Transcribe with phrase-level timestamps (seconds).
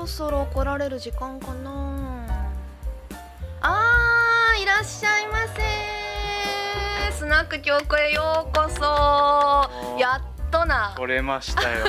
[0.00, 2.26] ろそろ来られる時間かな。
[3.60, 5.36] あーいらっしゃいま
[7.08, 8.80] せスナック京子へようこそ。
[10.00, 10.94] やっとな。
[10.96, 11.84] 来れましたよ。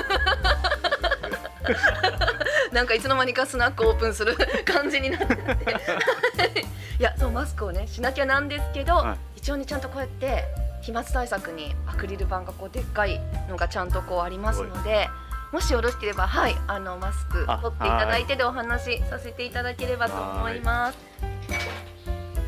[2.73, 4.35] なんかいつの間にかスナックオープンする
[4.67, 5.35] 感じになって。
[5.35, 6.65] て
[6.99, 9.17] いやそうマスクをねしなきゃなんですけど、はい。
[9.37, 10.43] 一応ねちゃんとこうやって
[10.81, 15.09] 飛沫対策にアクリル板がこうでっかいのがちゃんとこうありますので
[15.51, 16.55] もしよろしければはい。
[16.67, 20.97] あのマスクあ取っていただいてでお話しさせていただければと思います。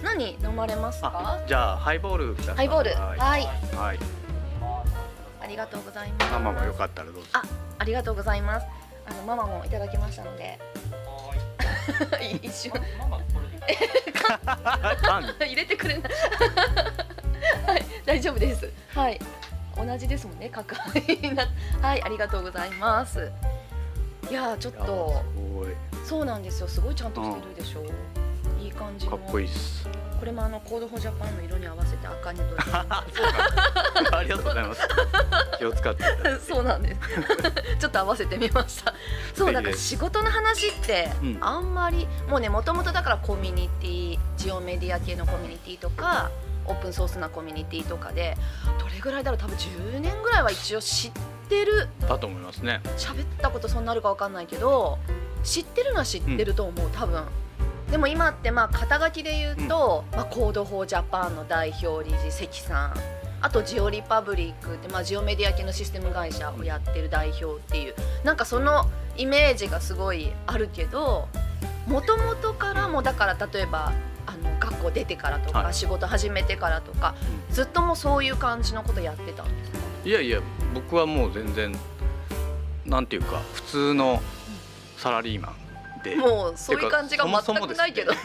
[0.01, 1.11] 何飲まれますか？
[1.13, 2.55] あじゃあハイボールください。
[2.57, 2.89] ハイボール。
[2.91, 3.19] はい。
[3.19, 3.47] はい。
[3.75, 3.99] はい。
[5.41, 6.31] ありがとうございます。
[6.31, 7.29] ママもよかったらどうぞ。
[7.33, 7.41] あ
[7.79, 8.65] ありがとうございます。
[9.05, 10.57] あのママもいただきましたので。
[12.41, 12.71] 一瞬。
[15.03, 16.11] パン 入れてくれない。
[17.67, 18.69] はい大丈夫です。
[18.95, 19.19] はい
[19.75, 21.47] 同じですもんね乾杯な
[21.81, 23.31] はいありがとうございます。
[24.29, 25.23] いやーちょっと
[26.05, 26.67] そうなんですよ。
[26.67, 27.83] すごいちゃんとしてるでしょ。
[28.61, 29.17] いい感じの。
[29.17, 29.87] かっこいいっす。
[30.19, 32.45] これもあの Code for Japan の色に合わせて赤に塗
[34.15, 34.81] ありがとうございます。
[35.59, 36.03] 気を使って。
[36.39, 36.99] そうなんです。
[37.79, 38.93] ちょっと合わせてみました。
[39.33, 41.37] そうなんかぜひです仕事の話ってうん。
[41.41, 46.31] あんまり、もうねもともとだからコミュニティジオメディア系のコミュニティとか
[46.65, 48.37] オープンソースなコミュニティとかで
[48.79, 49.39] どれぐらいだろう？
[49.39, 51.11] 多分10年ぐらいは一応知っ
[51.49, 51.87] てる。
[52.01, 52.81] だと思いますね。
[52.97, 54.99] 喋ったことそんなあるかわかんないけど
[55.43, 57.23] 知ってるのは知ってると思う、多分。
[57.91, 62.93] でも今ってまあ肩書きで言うと、まあ、 Code for Japan の代表理事関さん。
[63.41, 67.93] あと Georepublic って、まあ、ジオメディア系のシステム会社をやってる代表っていう。
[68.23, 71.27] なんかそのイメージがすごいあるけど
[71.85, 73.91] もともとからもだから例えば
[74.25, 75.73] あの学校出てからとか、はい。
[75.73, 77.15] 仕事始めてからとか
[77.51, 79.77] ずっともうそういう感じのことやってたんですか？
[80.05, 80.41] いやいや
[80.73, 81.73] 僕はもう全然
[82.85, 84.21] なんていうか普通の
[84.97, 85.53] サラリーマ
[85.99, 86.15] ンで。
[86.15, 88.19] もうそういう感じが全くないけどね。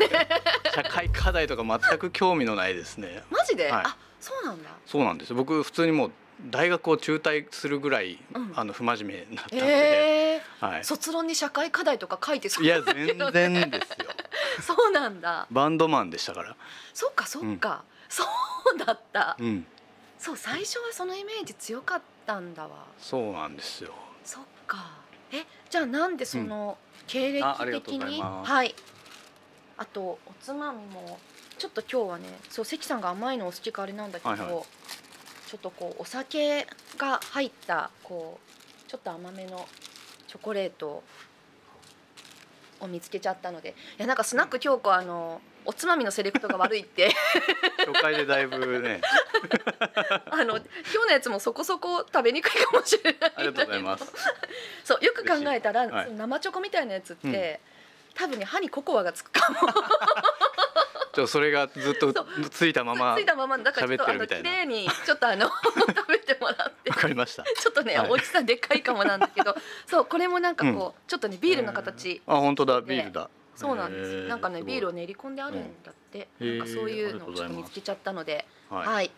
[0.74, 3.22] 社会課題とか全く興味のないですね。
[3.30, 3.82] マジで、はい。
[3.86, 4.70] あそうなんだ。
[4.86, 5.34] そうなんです。
[5.34, 6.12] 僕普通にもう
[6.42, 8.52] 大学を中退するぐらい、うん。
[8.54, 12.64] あの不真面目になったんで、ええはい、卒論に社会課題とか書いてそう。
[12.64, 13.96] いやだけど全ね然ですよ。
[14.62, 15.46] そうなんだ。
[15.50, 16.56] バンドマンでしたから。
[16.94, 18.24] そっかそっか、そ
[18.74, 19.36] うだった。
[19.38, 19.66] うん。
[20.18, 22.86] そう最初はそのイメージ強かったんだわ。
[22.98, 23.94] そうなんですよ。
[24.24, 24.90] そっか。
[25.32, 28.74] えじゃあなんでその経歴的に、はい。
[29.76, 31.18] あとおつまみも。
[31.58, 34.64] ちょっと今日はねそう関さんが甘いのお好きかあれなんだけど、はいはい
[35.48, 36.66] ちょっとこうお酒
[36.98, 38.38] が入ったこ
[38.86, 39.66] うちょっと甘めの
[40.26, 41.02] チョコレート
[42.80, 43.72] を見つけちゃったのでい
[44.02, 47.10] やなんかスナック京子あのおつまみのセレクトが悪いって。
[47.78, 49.02] 初回でだいぶね。
[50.30, 54.10] あの今日のやつもそこそこ食べにくいかもしれないありがとうございます。
[54.82, 56.12] そうよく考えたら、はい。
[56.12, 57.60] 生チョコみたいなやつって、
[58.14, 58.14] うん。
[58.14, 59.58] 多分ね歯にココアがつくかも
[61.18, 62.14] ちょそれがずっと
[62.48, 66.90] ついたままついたままだからちょっとあの綺麗にちょっとあの食べてもらって。
[66.90, 67.42] わかりました。
[67.42, 68.10] ちょっとね、はい。
[68.10, 69.56] 大きさでっかいかもなんだけど
[69.86, 73.28] そうこれもなんかこう、ちょっとねビールの形、あ本当だビールだ。
[73.56, 74.28] そうなんです。
[74.28, 76.58] なんかねビールを練り込んであるんだって、うん。
[76.58, 78.46] なんかそういうのをちょっと見つけちゃったので。
[78.70, 79.10] はい、はい、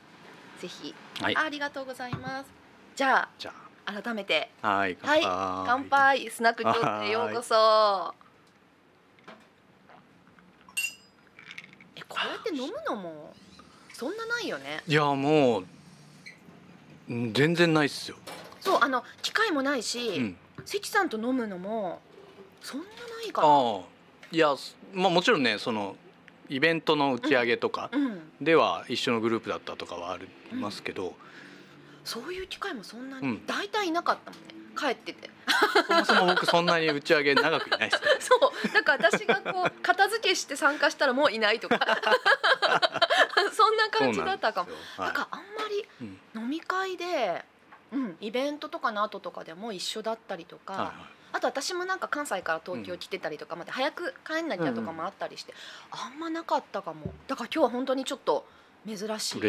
[0.61, 2.51] ぜひ、はいありがとうございます。
[2.97, 3.53] じゃじゃ
[3.87, 4.03] あ。
[4.03, 4.51] 改めて。
[4.63, 5.21] あはいはい。
[5.23, 5.67] 乾杯。
[5.67, 8.15] 乾杯スナック京都へようこそ
[12.11, 13.35] こうやって飲むのも
[13.95, 14.83] そんなないよね。
[14.87, 15.65] いやもう
[17.09, 18.17] うん全然ないっすよ、
[18.61, 22.01] そうあの機会もないし、うん、関さんと飲むのも
[22.61, 22.93] そんなな
[23.27, 23.81] いかなああ。
[24.33, 25.97] いやすまあもちろんねその
[26.49, 28.21] イベントの打ち上げとかうん。
[28.41, 31.15] では一緒のグループだったとかはありますけど、
[32.05, 33.47] そういう機会もそんなにうん。
[33.47, 35.31] 大体いなかったもんね帰ってて。
[35.87, 38.73] そもそも僕そんなに打ち上げ長くいないです そう。
[38.73, 41.79] だから私がこう片付けして参加したらもういないとか。
[43.53, 44.71] そんな感じだったかも。
[44.71, 45.05] なんですよ。
[45.05, 46.43] なんかあんまりうん。
[46.43, 47.45] 飲み会で、
[47.93, 50.95] うん、イベントとかの後とかでも一緒だったりとか、はいはい。
[51.33, 55.55] あと私もなんか関西から東京来てたりとかまで早く帰んなきゃとかもあったりして、
[55.91, 57.13] あんまなかったかも。
[57.29, 58.47] だから今日は本当にちょっと
[58.87, 59.41] 珍しい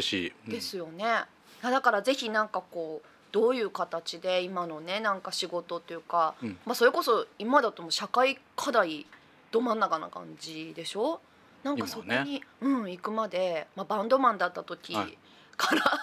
[0.51, 6.57] ですよね、あだからぜひなんかこうどういう形で今のねなんか仕事っていうか、うん。
[6.65, 9.05] まあ、それこそ今だともう社会課題
[9.51, 11.21] ど真ん中な感じでしょ？
[11.63, 12.41] なんかそこに、ね。
[12.61, 15.17] うん、行くまで、まあ、バンドマンだった時はい。
[15.57, 15.83] から、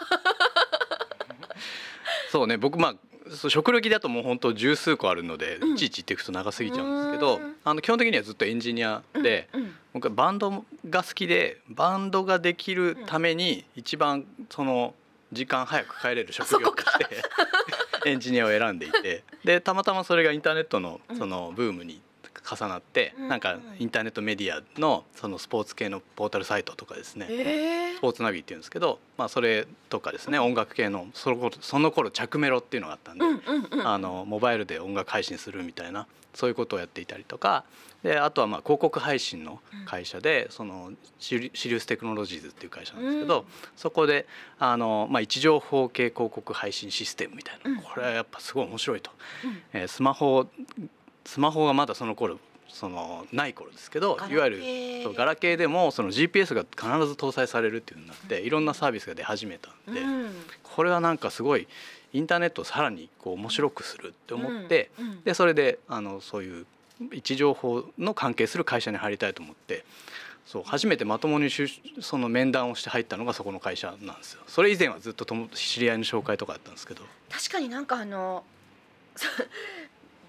[2.30, 2.94] そうね僕まあ
[3.34, 5.74] そう食歴だともう本当十数個あるので、うん。
[5.74, 7.56] いちいち言っていくと長すぎちゃうんですけどうん。
[7.64, 9.74] あの基本的にはずっとエンジニアで、うんうん。
[9.94, 14.94] 僕はバンドが好きでバンドができるために一番その
[15.32, 17.06] 時間早く帰れる職業として
[18.06, 19.24] エンジニアを選んでいて。
[19.44, 22.00] でたまたまそれがインターネットのそのブームに
[22.48, 33.86] 重なって、うんなんかインターネットメディアのそのスポーツ系のポータルサイトとかですね、えスポーツナビっていうんですけど、まあ、それとかですね音楽系のその頃その頃着メロっていうのがあったんで、うんうんうん。
[33.86, 37.64] あのモバイルで音楽配信するみたいなそういうことをやっていたりとか
[38.02, 43.44] であとはまあ広告配信の会社で、そのシリシリウステクノロジーズっていう会社なんですけど、うん。
[43.76, 44.26] そこで
[44.60, 47.76] あの、まあ、位置情報系広告配信システムみたいな、うん。
[47.78, 49.10] これはやっぱすごい面白いと、
[49.44, 49.62] うん。
[49.72, 50.46] えースマホ
[51.28, 52.38] スマホがまだその頃
[52.68, 54.62] そのない頃ですけどいわゆる
[55.02, 60.30] そうガラケーでもその GPS が必ず搭載されるっていう風になっていろんなサービスが出始めたんで、うん。
[60.62, 61.68] これはなんかすごい
[62.14, 65.22] インターネットをさらにこう面白くするって思って、うんうん。
[65.22, 66.66] でそれであのそういう
[67.12, 69.84] 位置情報の関係する会社に入りたいと思って
[70.46, 71.68] そう初めてまともに就
[72.00, 74.42] その面談をして入ったのがそこの会社なんですよ。
[74.46, 77.02] それ以前はずっととも知り合いの紹介とかだったんですけど。
[77.28, 78.44] 確かになんかあの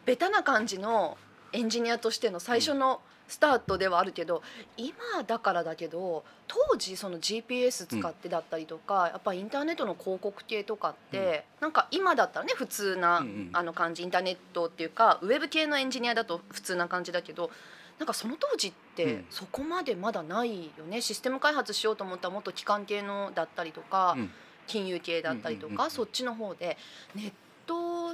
[0.09, 1.19] ベタな感じの
[1.53, 4.41] エンジニアとしての最初のスタートではあるけど、
[4.75, 4.95] 今
[5.27, 13.23] だからだけど当時その GPS 使ってだったりとか、やっぱインターネットの広告系とかって、なんか今だったらね普通な、
[13.53, 17.51] あの感じインターネットっていうかウェブ系のエンジニアだと普通な感じだけど
[17.99, 19.25] なんかその当時っうてん。
[19.29, 24.31] そこまでまだないよね、システム開発しようと思ったらもっと機関系のだったりとか、うん。
[24.65, 26.77] 金融系だったりとか、そっちの方で
[27.15, 27.33] ネッ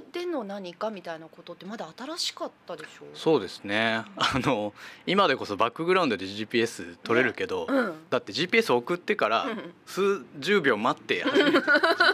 [0.01, 3.05] トでの何かみたいなことってまだ新しかったでしょ？
[3.13, 4.03] そうですね。
[4.15, 4.73] あの
[5.05, 7.93] 今でこそバックグラウンドで GPS 取れるけど、うん。
[8.09, 11.57] だって GPS 送ってからうん数十秒待って初めて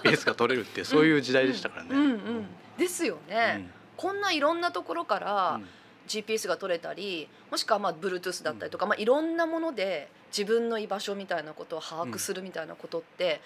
[0.03, 1.89] GPS が取れるってそういう時代でしたからね。
[1.91, 2.47] うんうん。
[2.77, 5.65] ですよね、こんないろんなところかうらん
[6.07, 13.39] GPS が取れたりもしくはまあ Bluetooth だったりとか、まあ、いろんなもので自分の居場所みたいなことを把握するみたいなことって、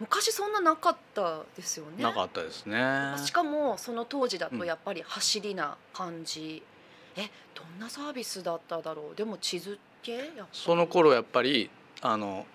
[0.00, 2.02] 昔そんななかったですよね。
[2.02, 3.14] なかったですね。
[3.18, 6.62] しかもその当時だとやっぱり走りな感じ、
[7.16, 9.14] えどんなサービスだっただろう？
[9.14, 10.32] でも地図系？
[10.52, 11.68] その頃やっぱり
[12.00, 12.46] あの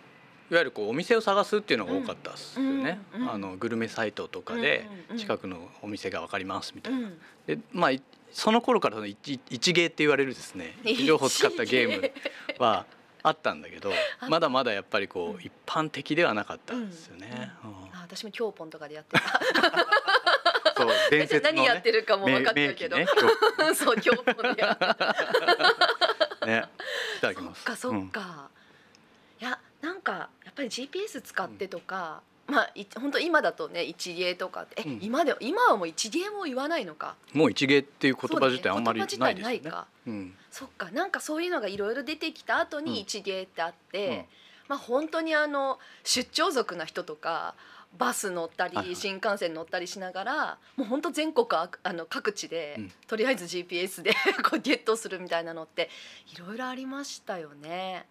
[0.50, 3.00] いわゆるこうお店を探すっていうのが多かったですよね。
[3.14, 7.00] うんうんあのグルメサイトとかでうんうんうん近くのお店がわかりますみたいな。
[7.00, 7.18] うん。
[7.46, 8.02] でまあい
[8.32, 10.76] その頃からその一一芸って言われるですね。
[11.06, 12.12] 情報を使ったゲーム
[12.58, 12.86] は
[13.28, 15.36] あったんだけどあまだまだやっぱりこうん。
[15.38, 17.52] う一般的ではなかったんですよね。
[17.64, 17.72] うん。
[17.94, 19.22] あ私も京ポンとかでやってた。
[20.78, 21.58] そう 伝説のね。
[21.58, 23.08] 何やってるかも分かって名るけど、ね。
[23.74, 26.64] そう京ポンでやってね。
[27.18, 27.64] いただきます。
[27.64, 28.50] そっかそっか、
[29.42, 35.00] いやなんかやっぱり GPS 使ってとか、まあい本当今だとね一芸とかってえ、うん。
[35.02, 37.16] 今で今はもう一芸も言わないのか？
[37.34, 39.34] うんもう一芸っていう言葉自体あんまりないですよね。
[39.34, 39.88] 言葉自体ないか。
[40.08, 40.36] うん。
[40.52, 40.90] そっか。
[40.92, 42.86] なんかそういうのがいろいろ出てきた後うん。
[42.86, 44.26] に一芸ってあって、うん。
[44.68, 47.56] まあ本当にあの出張族な人とか
[47.98, 52.92] バス乗ったり、新幹線乗ったりしながらもう本当全国ああの各地で、うん。
[53.08, 54.14] とりあえず GPS で
[54.48, 55.90] こうゲットするみたいなのって
[56.36, 58.06] いろいろありましたよね。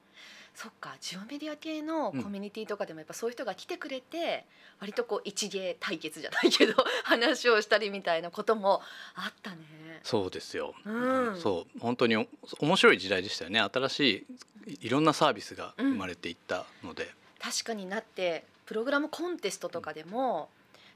[0.54, 4.46] そっかジオメディア系のコミュニティとかでもやっぱそういう人が来てくれて、
[4.80, 8.80] 割とこう一芸対決じゃないけど 話をしたりみたいなことも
[9.14, 9.56] あったね。
[10.04, 10.74] そうですよ。
[10.84, 10.90] う
[11.30, 12.26] んそう本当にお
[12.60, 13.60] 面白い時代でしたよね。
[13.60, 14.26] 新し
[14.66, 20.48] いいろんなサービスが生まれていったので、確かになってプログラムコンテストとかでも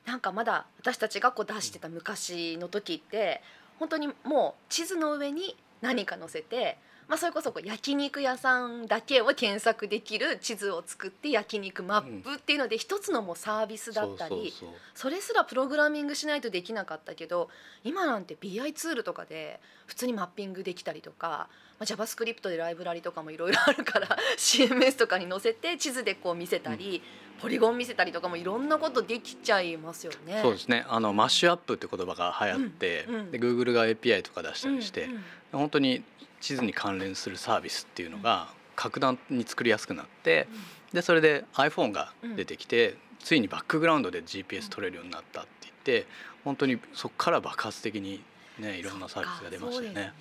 [0.07, 3.43] なんかまだ私たちがこう出してた昔の時って
[3.79, 14.53] 本当にもう地図の上に何か載せて、まあ、それこそこう焼肉屋さんだけを検索できる地図を作って焼肉マップっていうので一つのもうサービスだったり
[14.95, 17.49] それすらプログラミングしないとできなかったけど
[17.83, 21.49] 今なんて BI ツールとかで普通にマッピングできたりとか、
[21.81, 27.03] まあ、JavaScript でライブラリとかもいろいろあるから CMS とかに載せて地図でこう見せたり、
[27.41, 30.41] ポリゴン見せたりとかもいろんなことできちゃいますよね。
[30.43, 30.85] そうですね。
[30.89, 33.15] あのマッシュアップって言葉が流行って、うん。
[33.15, 33.31] うん。
[33.31, 36.03] で Google が API とか出したうんりして、うん本当に
[36.41, 40.47] 地図に関連するサービスっていうのが格段に作りやすくなって、
[40.93, 46.07] でそれで iPhone が出てきて、ついにバックグラウンドで GPS 取れるようになったって言って
[46.45, 48.23] 本当にそこから爆発的に
[48.59, 50.13] ねいろんなサービスが出ましたよね。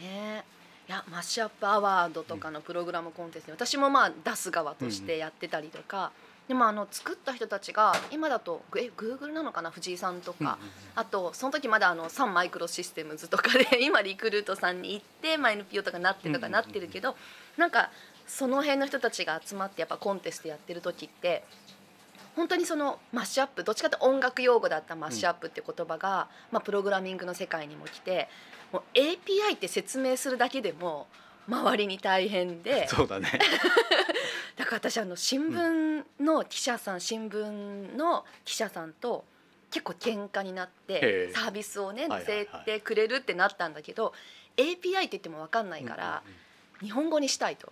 [0.90, 6.12] いやマッシュアップアワードとかのプログラムコンテストに私もまあ出す側としてやってたりとか、
[6.48, 9.70] でもあの作った人たちが今だとえグーグルなのかな？
[9.70, 10.58] 藤井さんとか、
[10.96, 17.18] あとその時まだあのサンマイクロシステムズとかで 今リクルートさんに行って、まあ、NPO とかなってるとかなってるけど、
[17.58, 17.90] なんか
[18.26, 21.44] その辺の人たちが集まってやっぱコンテストやってる時って
[22.36, 28.30] 本当にそのマッシュアップどっちかというと音楽用語だったマッシュアップって言葉が、まあ、プログラミングの世界にも来て
[28.72, 31.08] もう API って説明するだけでも
[31.48, 32.88] 周りに大変で。
[32.90, 33.32] そうだね。
[34.58, 39.24] だから私あの新聞の記者さん、新聞の記者さんと
[39.70, 41.32] 結構喧嘩になっへてえ。
[41.34, 44.14] サービスをね載はいせてくれるってなったんだけど
[44.58, 46.24] API って言っても分かんないから、
[46.82, 47.72] 日本語にしたいと。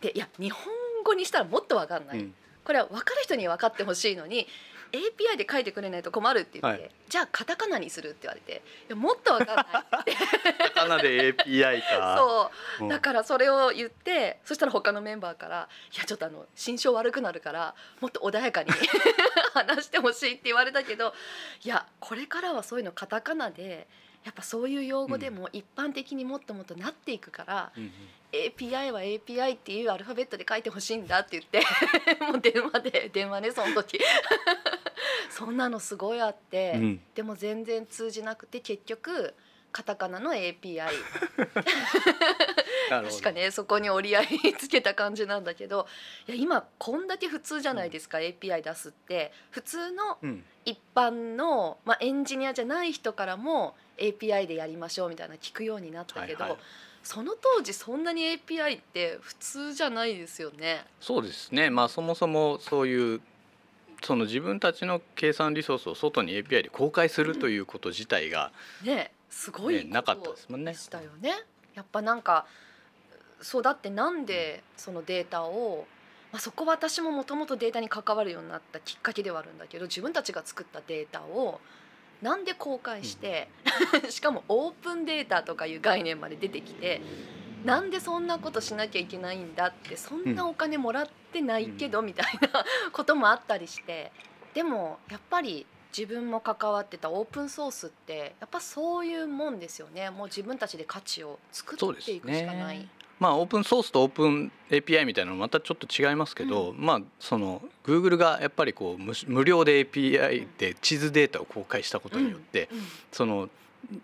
[0.00, 0.64] でいや日本
[1.04, 2.34] 語にしたらもっと分かんない、うん。
[2.64, 4.46] これは分かる人に分かってほしいのに
[4.94, 6.90] API で書いてくれないと困るって言って、はい。
[7.08, 9.66] じゃあカタカナにするって言われていやもっと分かんない
[10.00, 10.14] って。
[10.14, 12.16] カタカナで API か。
[12.16, 12.84] そう。
[12.84, 12.88] うん。
[12.88, 18.70] だからそれを言ってそしたら他のメンバーから「いやちょっとあの心象悪くなるからもっと穏やかに
[19.52, 21.12] 話してほしい」って言われたけど
[21.64, 23.88] いやこれからはそういうのカタカナで
[24.24, 27.92] やっぱそういう用語でも一般的にもっともっとなっていくから、うんうん。
[28.32, 31.60] API は API っていうアルファベットで書いてほしいんだって言って
[32.24, 34.00] もう電話で電話ねその時
[35.30, 37.00] そんなのすごいあって、うん。
[37.14, 39.34] でも全然通じなくて結局
[39.72, 40.86] カタカナの API
[42.88, 45.88] 確かねそこに折り合いつけた感じなんだけど
[46.28, 49.32] いや今こんだけ普通じゃないですか、API 出すって。
[49.50, 50.44] 普通のうん。
[50.64, 56.60] 一般の、まあ、エンジニアじゃない人からも API でやりましょうみたいな聞くようになったけど、はいはい。
[57.02, 60.86] その当時そんなに API って普通じゃないですよね。
[61.00, 61.68] そうですね。
[61.68, 63.20] まあそもそもそういう
[64.04, 68.52] その自分たちの計算リソースを外に API で公開するということ自体が、
[68.84, 70.78] ねすごいね、なかったですもんねで。
[70.78, 71.32] したよね。
[71.74, 72.46] やっぱなんか
[73.40, 75.86] そうだってなんでそのデータを、
[76.32, 81.60] まあ、そこは私ももともとデータに関わるようになったきっかけではあるんだけど自分たちが作ったデータを
[82.22, 83.48] なんで公開して、
[84.08, 87.02] しかもオープンデータとかいう概念まで出てきて
[87.64, 94.12] なんでそんなことしなきゃいけないんだってそんなお金もらってないけど、みたいなこともあったりして。
[94.54, 95.66] でもやっぱり
[95.96, 100.10] 自分も関わってたオープンソースってやっぱそういうもんですよね。
[100.10, 102.78] もう自分たちで価値を作っていくしかない。
[102.78, 102.88] ね。
[103.18, 112.78] まあオープンソースとオープン API みたいなのまたちょっと違いますけど、まあその Google がやっぱりこう無無料で API で地図データを公開したことによって、うん。
[113.12, 113.48] その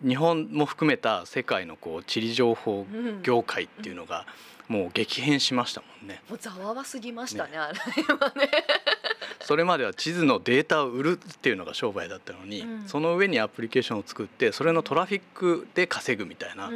[0.06, 2.86] 日本も含めた世界のこう地理情報
[3.22, 4.26] 業界っていうのが
[4.68, 6.22] もう激変しましたもんね。
[6.28, 7.78] もうざわわすぎましたねあれ
[8.14, 8.50] はね。
[9.42, 16.70] それまでは地図のデータを売るっていうのが商売だったのに、うんその上にアプリケーションを作ってそれのトラフィックで稼ぐみたいな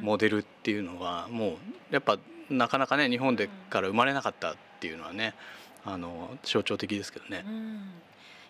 [0.00, 1.58] モデルっていうのはも
[1.90, 2.18] うやっぱ
[2.50, 5.34] なかなかね日本でから生まれなかったっていうのはね
[5.84, 7.50] あの象徴的ですけどねう。
[7.50, 7.90] ん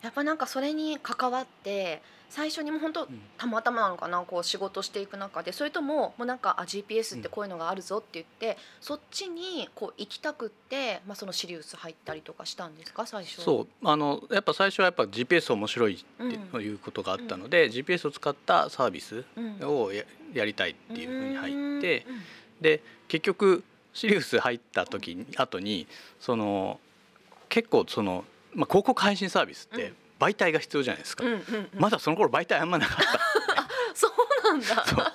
[0.04, 3.20] やっぱなんかそれに関わって最初にもう本当うん。
[3.38, 13.88] たまたまなのかなこう仕事していく中でそれとももうなんかあ GPS ってこういうのがあるぞって言って、そっちにこう行きたくって、まあ、そのシリウス入ったりとかしたんですか最初そう。
[13.88, 19.58] あのやっぱ最初はやっぱ GPS 面白いっていうことがあったので、GPS を使ったサービスうん。
[19.62, 22.22] をややりたいっていうふうに入ってうん。
[22.60, 25.86] で結局シリウス入った時に後に
[26.18, 26.80] その
[27.48, 29.94] 結構その、まあ、広告配信サービスってうん。
[30.20, 31.68] 媒体が必要じゃないですか、うんうんうん。
[31.76, 33.04] まだその頃媒体あんまなかった。
[33.94, 34.12] そう
[34.44, 35.12] なんだ。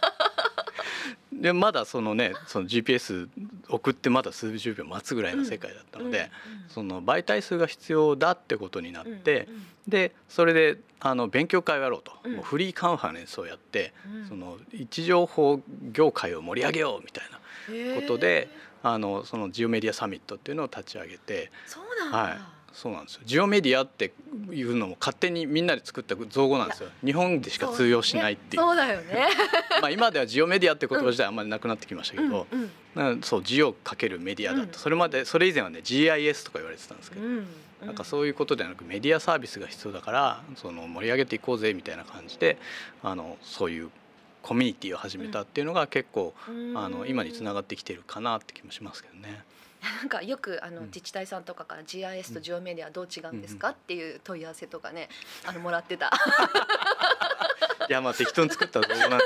[1.32, 3.30] でまだそのねその GPS
[3.70, 6.30] 送ってまだ数十秒待つぐらいの世界だったので、
[6.68, 9.48] その媒体数が必要だってことになって、
[9.88, 12.34] でそれであの勉強会をやろうと、うん。
[12.34, 14.28] もうフリーカンファレンスをやって、うん。
[14.28, 15.62] その位置情報
[15.94, 17.40] 業界を盛り上げようみたいな
[17.96, 18.50] のことで
[18.84, 23.22] あのそのジオメディアサミットっていうのを立ち上げてそうなんだ、はいそうなんですよ。
[23.26, 24.14] ジオメディアって
[24.54, 26.90] いうのも勝手にみんなで作った造語なんですよ。
[27.04, 28.62] 日本でしか通用しないっていう。
[28.62, 29.28] そうだよね。
[29.82, 33.22] まあ今ではジオメディアって言葉自体あんまりなくなってきましたけど、うんうん。
[33.22, 34.74] そうジオかけるメディアだと、うん。
[34.76, 37.48] それまでそれ以前はね GIS とか言われてたんですけど、うん
[37.86, 42.58] なんかそういうことではなくメディアサービスが必要だからその盛り上げていこうぜみたいな感じで
[43.02, 43.90] あのそういう
[44.42, 46.78] コミュニティを始めたっていうのが結構、うん。
[46.78, 49.44] あの今につながってきてるかなって気もしますけどね。
[49.82, 50.86] なんかよくあのうん。
[50.88, 55.08] 自治体さんとかから GIS とジオメディアどう違うんですかっていう問い合わせとかね
[55.46, 56.12] あのもらってた
[57.90, 59.26] いやまあ適当に作った造語なんで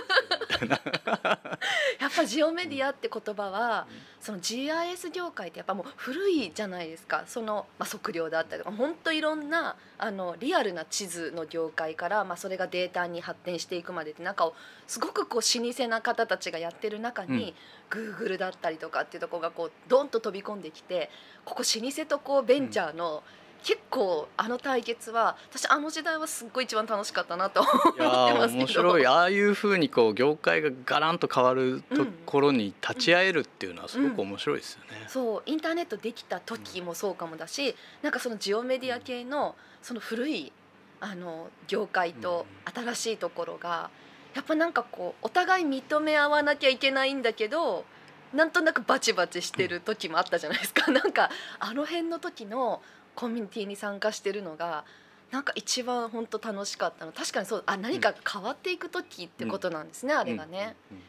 [0.53, 0.75] すけど。
[1.99, 3.87] やっぱジオメディアって言葉は
[4.19, 14.55] その GIS 業界ってやっぱもう古いじゃないですかその、まあ、測量だったりとか本当いろんなあのリアルな地図の業界から、まあ、それがデータに発展していくまでって中を
[14.87, 17.55] すごくこう老舗な方たちがやってる中に、
[17.89, 21.09] Google だったりとかっていうところがこうドンと飛び込んできて
[21.45, 23.23] ここ老舗とこうベンチャーの、
[23.63, 29.07] 結構あの対決は私あの時代はすっごい一番楽しかったなと思ってますけ面白い。
[29.07, 35.05] ああいうふうにこう業界がガランと変わるところに立ち会えるっていうのはすごく面白いですよね。
[35.07, 40.51] そうインターネットできた時もそうかもだし、なんかそのジオメディア系のその古い
[40.99, 43.89] あの業界と新しいところが
[44.35, 47.85] やっぱなんかこうお互い認め合わなきゃいけないんだけど
[48.33, 50.89] なんとなくバチバチしてる時もあったじゃないですか。
[50.91, 51.29] なんか
[51.59, 52.81] あの辺の時の
[53.15, 54.83] コミュニティに参加してるのが
[55.31, 57.11] なんか一番本当楽しかったの。
[57.11, 60.75] 確かにそうあ何か変わっていく時ってことなんですね、あれがね。
[60.91, 60.97] うん。
[60.97, 61.03] うん。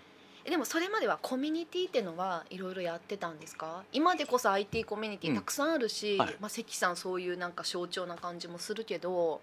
[0.46, 3.82] えでもそれまではコミュニティっていうのはいろいろやってたんですか？
[3.92, 6.36] 今でこそ IT コミュニティたくさんあるし、うんはい。
[6.40, 9.40] まあ、関さんそういうなんか象徴な感じもするけど、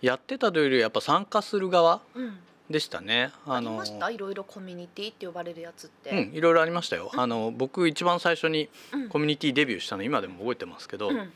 [0.00, 3.30] やってたというよりやっぱ参加する側うん、でしたね。
[3.46, 4.10] ありました？
[4.10, 6.10] いろいろコミュニティって呼ばれるやつって。
[6.10, 7.10] うん、いろいろありましたよ。
[7.12, 7.20] うん。
[7.20, 9.08] あの僕一番最初にうん。
[9.08, 11.32] コミュニティデビューしたの今でも覚えてますけど、うん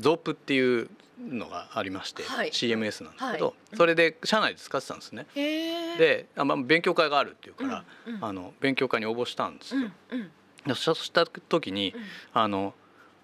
[0.00, 0.88] ゾープっていう
[1.20, 2.50] のがありまして、はい。
[2.50, 3.76] CMS なんですけど、はい。
[3.76, 5.26] それで社内で使ってたんですね。
[5.34, 8.24] で、あまあ勉強会があるっていうから、うんうん。
[8.24, 9.80] あの勉強会に応募したんですよ。
[10.10, 10.30] うんうん。
[10.66, 12.02] でそうした時にうん。
[12.34, 12.74] あの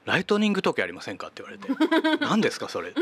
[0.06, 1.66] ライトニングトークやりませんかって言われて
[2.22, 2.92] 何ですかそれ？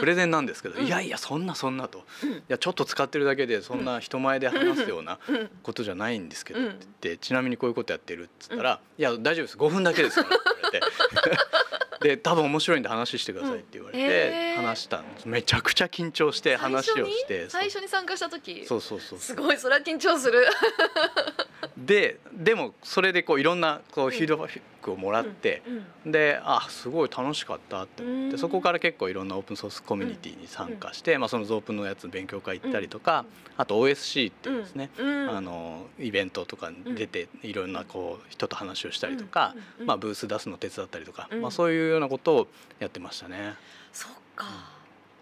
[0.00, 0.86] プレゼンなんですけど、うん。
[0.86, 2.06] いやいやそんなそんなと。
[2.22, 2.30] うん。
[2.32, 5.50] いやちょっと使ってるだけでそんな人前で話すようなうん。
[5.62, 6.66] ことじゃないんですけどうん。
[6.68, 9.56] って言ってちなみにこういうことやってるっつったら「いや大丈夫です。
[9.58, 11.42] 5分だけですから」って言われて
[12.00, 14.56] で多分面白いんで話してくださいって言われてー。
[14.56, 15.28] 話したんです。
[15.28, 18.64] めちゃくちゃ緊張して話をして最初に参加した時。
[18.66, 20.46] そうそうそうすごいそれは緊張する。
[21.76, 25.62] ででもそれでこういろんなこうフィードバックをもらって、
[26.04, 26.12] うん。
[26.12, 28.30] であすごい楽しかったって思っうん。
[28.30, 33.24] てそこから結構いろんなオープンソースコミュニティに参加して、まあ、そのゾープンのやつ勉強会行ったりとか、
[33.56, 35.30] あと OSC っていうですね、うん。
[35.30, 39.86] あのイベントとかに出ていろんなこう人と話をしたりとか、うん。
[39.86, 41.42] まあ、ブース出すの手伝ったりとか、うん。
[41.42, 43.54] まあ、そういうようなことをやってましたね。
[43.92, 44.46] そっか。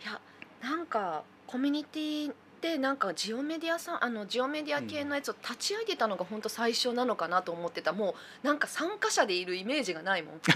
[0.03, 0.21] いや
[0.61, 10.41] なんかコミュニティでなんかジオメディアさんあのジオメディア系のやつを立ち上げたのが本当最初なのかなと思ってたもうなんか参加者でいるイメージがないもん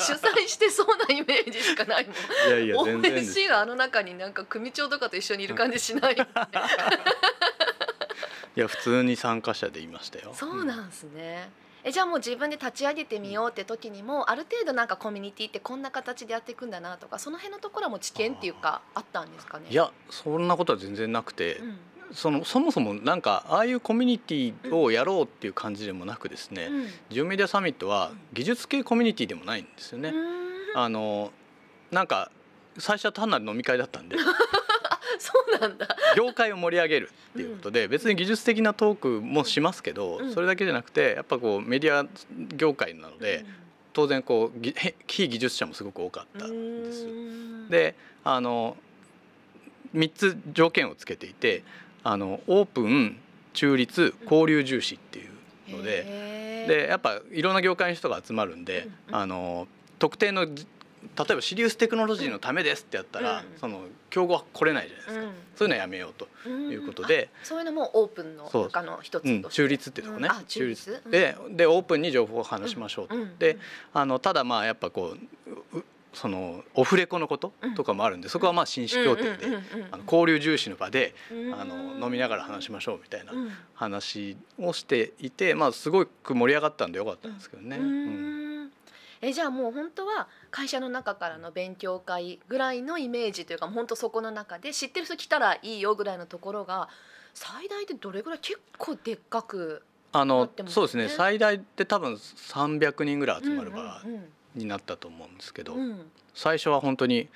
[0.00, 2.14] 主催してそうなイメージしかないもん
[2.48, 6.14] いやいや全然です OSC があの中になんか組長とかと一緒にいる感じしない
[8.54, 10.34] いや普通に参加者でいましたよ。
[10.34, 11.50] そうなんですね
[11.84, 19.66] えじゃあもう自分で立ち上げてみようって時にもある程度なんかコミュニティってこんな形でやっていくんだなとかその辺のところはもう知見っていうかあったんですかね？
[19.68, 21.78] いやそんなことは全然なくて、うん。
[22.12, 26.86] そのそもそもなんかああいうコミュニティをやろうっていう感じでもなくですね、うん。
[27.08, 30.12] ジオメディアサミットは技術系コミュニティでもないんですよね。
[30.74, 31.32] あの
[31.90, 32.30] なんか
[32.78, 34.16] 最初は単なる飲み会だったんで
[35.22, 35.86] そうなんだ。
[36.16, 42.06] 業界を盛り上げるっていうことで、別に技術的なトークもしますけど、うんそれだけじゃなくてやっぱこうメディア
[42.56, 43.44] 業界なので、
[43.92, 44.58] 当然こう
[45.06, 47.06] 非技術者もすごく多かったんです。
[47.06, 48.76] ん、であの
[49.94, 51.62] 3つ条件をつけていて
[52.02, 53.18] あのオープン
[53.52, 55.26] 中立交流重視ってい
[55.70, 56.42] うので。
[56.62, 59.66] でやっぱいろんな業界の人が集まるんで、あの
[59.98, 60.64] 特定のじ
[61.18, 63.44] 例えばシリウステクノロジーのためですってやったら、うん。
[63.58, 66.70] その競合は来れないじゃないですか、そういうのはやめようとうん。
[66.70, 71.02] いうことで、あそういうのもオープンの中の一うんつと中立っていうとこね、中立？
[71.04, 71.10] うん。
[71.10, 73.38] ででオープンに情報を話しましょうと、うん。
[73.38, 73.58] で
[73.92, 75.16] あのただまあやっぱこ
[75.74, 75.84] うう
[76.14, 79.46] そのオフレコのこととかもあるんで、そこはまあ紳士協定で、
[80.04, 81.54] 交流重視の場で、うん。
[81.54, 83.50] あの飲みながら話しましょうみたいなうん。
[83.74, 87.78] 話をしていて、まあすごく盛り上がったんでよかったんですけどね。
[87.78, 88.41] ううんん
[89.22, 96.88] えじゃあもう本当は会社の中からの勉強会ぐらいのイメージというか本当そこの中で知ってる人来たらいいよぐらいのところが
[97.32, 99.82] 最大でどれぐらい結構でっかく
[100.12, 101.08] なあのそうですね。
[101.08, 105.80] 最大って多分300人ぐらい集まる場うんになったと思うんですけど、うん。
[105.80, 107.28] うん最初は本当に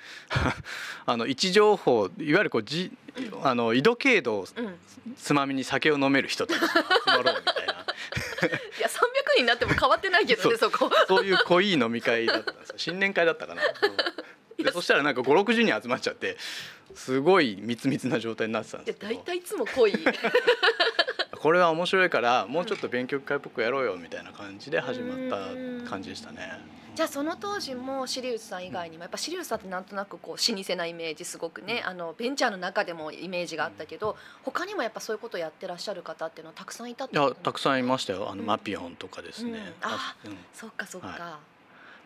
[1.05, 2.91] あの位置情報いわゆるこうじ
[3.43, 4.65] あの緯度経度をうん。
[4.65, 4.77] うん
[5.15, 6.73] つまみに酒を飲める人たちが集
[7.05, 7.73] まろうみたいな。
[8.77, 9.06] いや300
[9.37, 10.89] 人になっても変わってないけどねそこ。
[11.07, 12.75] そういう濃い飲み会だったんですよ。
[12.77, 13.61] 新年会だったかな。
[13.61, 16.35] そうでそしたらなんか560人集まっちゃって
[16.95, 19.13] すごい密密な状態になってたんいやですけど。
[19.13, 19.93] 大体いつも濃い。
[21.37, 25.29] これは面白いからもうちょっと勉強会っぽくやろうよみたいな感じで始まっ
[25.83, 26.76] た感じでしたね。
[26.97, 38.31] じゃあその当時もシリウスさん以外にもやっぱシリウスさんってなんとなくこう老舗なイメージすごくねあのベンチャーの中でもイメージがあったけど他にもやっぱそういうことをやってらっしゃる方っていうのはたくさんいたっていことやたくさんいまししたよ。
[38.31, 38.47] あの、うん。
[38.47, 39.57] マピオンとかですね、うん。
[39.81, 40.37] あうん。
[40.55, 41.39] そっかそっか、は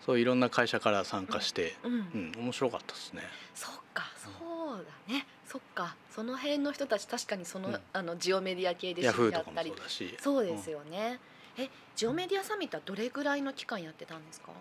[0.06, 2.32] そういろんな会社から参加して、うん、うん。
[2.38, 3.22] 面白かったですね。
[3.56, 5.26] そっかそうだね。
[5.48, 5.96] そっか。
[6.14, 7.80] その辺の人たち確かにその,、うん。
[7.94, 9.74] あのジオメディア系で知り合ったり。
[10.20, 11.22] そうですよね、
[11.58, 14.52] えジオメディアサミットはどれぐらいの期間やってたんですか？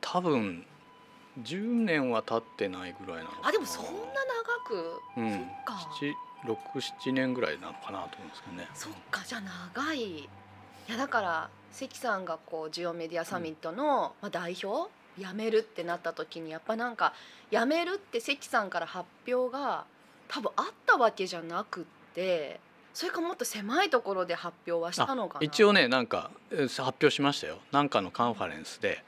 [0.00, 0.64] 多分
[1.42, 3.48] 10年は経ってないぐらいなのかな。
[3.48, 4.00] あでもそんな長
[4.66, 5.32] く、うん。
[5.32, 5.90] そっか。
[6.46, 8.68] 67年ぐらいなのかなと思うんですけどね。
[8.74, 9.40] そっかじゃあ
[9.74, 10.18] 長い。
[10.18, 10.28] い
[10.88, 14.90] やだから関さんがこうジオメディアサミットの、まあ、代表？
[15.16, 17.12] 辞めるってなった時にやっぱなんか
[17.52, 19.84] 辞めるって関さんから発表が
[20.26, 22.58] 多分あったわけじゃなくって
[22.94, 25.44] それかもっと狭いところで発表はしたのかな？
[25.44, 27.58] 一応ねなんかえー発表しましたよ。
[27.72, 29.02] なんかのカンファレンスで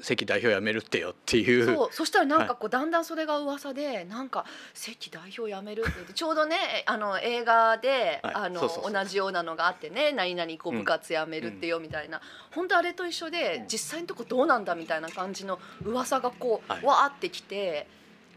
[0.00, 1.66] 関代表辞めるってよっていう。
[1.66, 6.56] そうそしたらなんかこうだんだんそれが噂でなんか関代表辞めるって言ってちょうどね
[6.86, 16.84] あの映画で、はいあの同じようなのがあってね何々こう部活辞めるってよみたいな、本当あれと一緒で実際のとこどうなんだみたいな感じの噂がこう、はい。
[16.84, 17.86] わーってきて。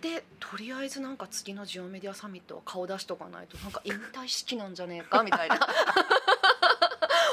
[0.01, 5.59] でとりあえずなんか次のジオメディアサミットは顔出しとかないとなんか引退式なんじゃねえか みたいな。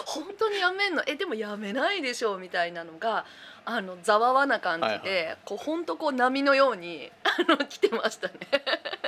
[0.06, 1.02] 本当にやめんの？
[1.06, 3.24] えでもやめないでしょうみたいなのが
[3.64, 8.34] あのざわわな感じで、はいこう本当こう波のように あの来てましたね。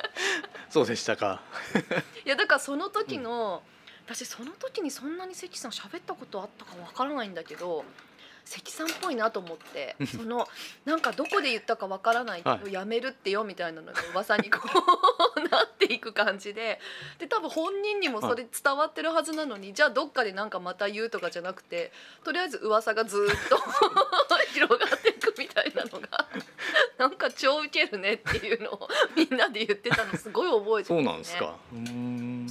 [0.70, 1.40] そうでしたか。
[2.24, 3.62] いやだからその時の、
[4.06, 7.84] 私その時にそんなに関さん喋ったことあったかわからないんだけど
[8.50, 10.48] 関さんっぽいなと思ってその
[10.84, 12.72] なんかどこで言ったかわからないけど、はい。
[12.72, 14.58] やめるってよみたいなのが噂にこ
[15.36, 16.80] う なっていく感じで。
[17.20, 21.92] で多分本人にもそれ伝わってるはずなのに、じゃあどっかでなんかまた言うとかじゃなくて
[22.24, 23.56] とりあえず噂がずーっと
[24.52, 26.28] 広がっていくみたいなのが
[26.98, 31.54] なんか超ウケるねっていうのをみんなで言ってたのすごい覚えてそうるなんですか。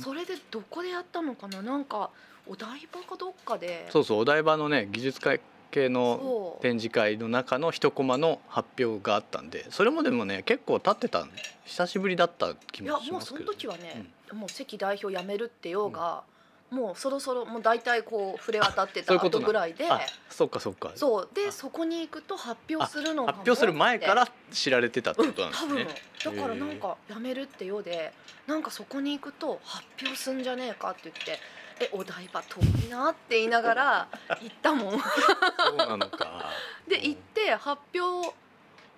[0.02, 1.62] それでどこでやったのかな？
[1.62, 2.10] なんか
[2.48, 3.88] お台場かどっかで。
[3.92, 6.62] そうそうお台場のね技術会系のそう。
[6.62, 11.28] 展示会の中の一コマの発表があったんでそれもでもね結構経ってた
[11.66, 16.24] 久しぶりだった気いやもしもうそのますけど時はね、もう関代表辞めるってようが、
[16.72, 20.92] もうそろそろもう大体こう触れ渡ってた後ぐらいであそっかそっか。
[20.96, 21.30] そう。
[21.34, 21.52] であ。
[21.52, 25.78] そこに行くと発表するのかも発表する前から知られてたってうんことなんです多分。
[25.78, 25.88] ね、
[26.24, 28.14] だからなんか辞めるってようで
[28.46, 31.40] なんかそこに行くと発表すんじゃねえかって言って
[31.80, 34.08] 「えお台場遠いな」って言いながら
[34.42, 35.00] 行ったもん。
[35.00, 36.52] そうなのか。
[36.88, 38.36] で行って発表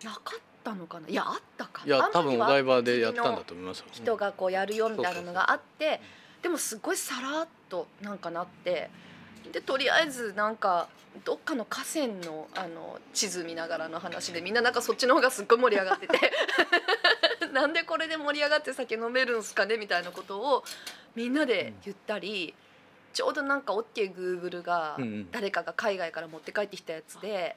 [0.03, 1.07] なかったのかな？
[1.07, 3.85] いやあったかいや多分お台場でやったんだと思いますよ。
[3.91, 6.01] 人がこうやるよみたいなのがあって
[6.41, 8.89] でもすごいさらっとなんかなって。
[9.51, 10.87] でとりあえずなんか
[11.25, 16.31] どっかの河川のあの地図見ながらの話でみんななんかそっちの方がすっごい盛り上がってて。
[17.51, 19.75] なんでこれで盛り上がって酒飲めるんすかね？
[19.75, 20.63] みたいなことを
[21.15, 22.55] みんなで言ったり、
[23.13, 25.31] ちょうどなんか OKGoogle がうんうん。
[25.31, 27.55] 誰かが海外から持って帰ってきたやつで。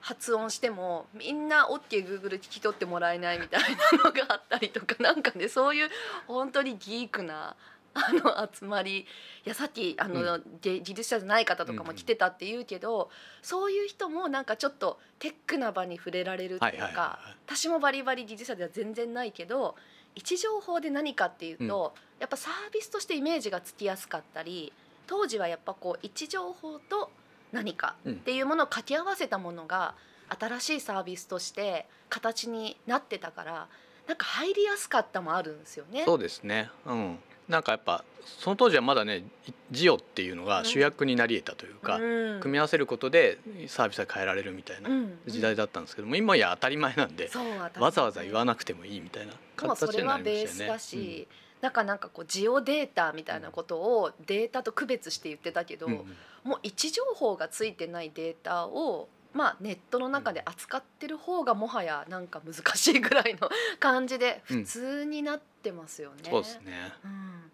[0.00, 5.90] 発音してもみんな OKGoogle 聞き取ってもらえないみたいなのがあったりとかなんかね そういう
[6.26, 7.56] 本当にギークな
[7.94, 9.06] あの集まりい
[9.44, 13.10] やさっきあの、うで技術者じゃない方とかも来てたって言うけど、
[13.42, 19.74] そういう人もなんかちょっとテックな場に触れられるっていうか、はいはいは私もバリバリ技術者では全然ないけど
[20.14, 24.72] 位置情報で何かっていうと、やっぱサービスとしてイメージがつきやすかったり
[25.08, 27.10] 当時はやっぱこう位置情報と
[27.50, 29.94] 何かっていうものを掛け合わせたものが
[30.38, 33.68] 新しいサービスとして形になってたから
[34.06, 36.04] なんか入りやすかったもあるんですよね。
[36.04, 36.70] そうですね。
[36.86, 37.18] うん。
[37.48, 39.24] なんかやっぱその当時はまだね
[39.70, 42.40] ジオっていうのが主役になり得たというか、うん。
[42.40, 45.18] 組み合わせることでサービスが変えられるみたいなうん。
[45.26, 47.30] 時代だったんですけども、今や当たり前なんで
[47.78, 50.74] わざわざ言わなくてもいいみたいな形になりまはベースしたよね。
[50.74, 56.16] だし、なんかなんかこうジオデータみたいなことをデータと区別して言ってたけど、うんうん。
[56.44, 66.30] もう位置情報がついてないデータをまあネットの中で扱ってる方がもはやなんか難しいぐらいの 感じで普通になってますよね。
[66.30, 66.92] そうですね。
[67.04, 67.52] うん。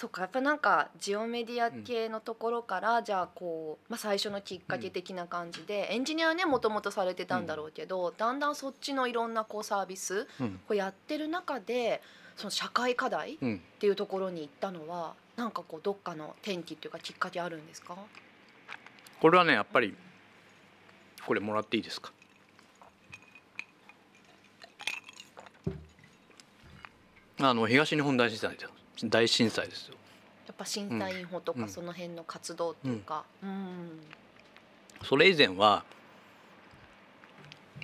[0.00, 10.52] そっかやっぱなんかジオメディア系のところから、じゃあこう、まあ、最初のきっかけ的な感じで、エンジニアはねもともとされてたんだろうけど、だんだんそっちのいろんなこうサービスうん。
[10.66, 12.00] こうやってる中で
[12.36, 17.96] その社会課題っうん、ていうところに行ったのはなんかこうどっかの転機っていうかきっかけあるんですか？
[19.20, 19.94] これはねやっぱり
[21.26, 22.12] これもらっていいですか？
[27.42, 28.66] あの東日本大震災で
[28.98, 29.94] す大震災ですよ。
[30.46, 31.68] やっぱ震災インフォとかうん。
[31.68, 34.00] その辺の活動っていうか、うん。
[35.04, 35.84] それ以前は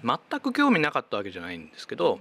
[0.02, 2.20] 全く興味なかったわけじゃないんですけど、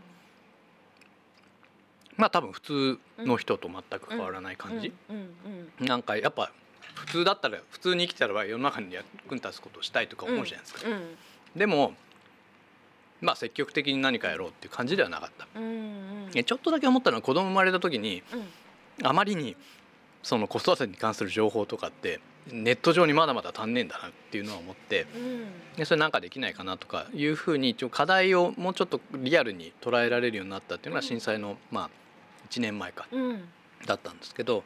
[2.18, 4.94] まあ多分普通の人と全く変わらない感じ、
[5.80, 6.52] なんかやっぱ
[6.96, 11.18] 普通だったら普通に生きてたら世の中に役に立つことをしたいとか思うじゃないですか、うん
[11.56, 11.94] でも
[13.22, 15.48] まあ積極的に何かやろうっていう感じではなかった。
[15.56, 19.08] うんうんえちょっとだけ思ったのは子供生まれた時にうん。
[19.08, 19.56] あまりに
[20.24, 22.20] その子育てに関する情報とかって
[22.52, 25.46] ネット上にまだまだ足んねえんだなっていうのは思ってうん。
[25.78, 31.90] でそれなんかできないかなとかいうふうに一応課題をもうちょっとリアルに捉えられるようになったっていうのが震災のまあ
[32.50, 33.44] 1年前かうん。
[33.86, 34.64] だったんですけど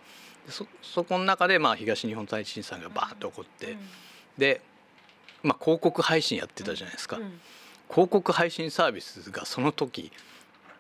[0.48, 3.78] そそこの中でまあ東日本大震災がバーッと起こって
[4.38, 4.62] で、
[5.44, 7.18] まあ、広告配信やってたじゃないですか。
[7.18, 7.40] うん。
[7.90, 10.12] 広告配信サービスがその時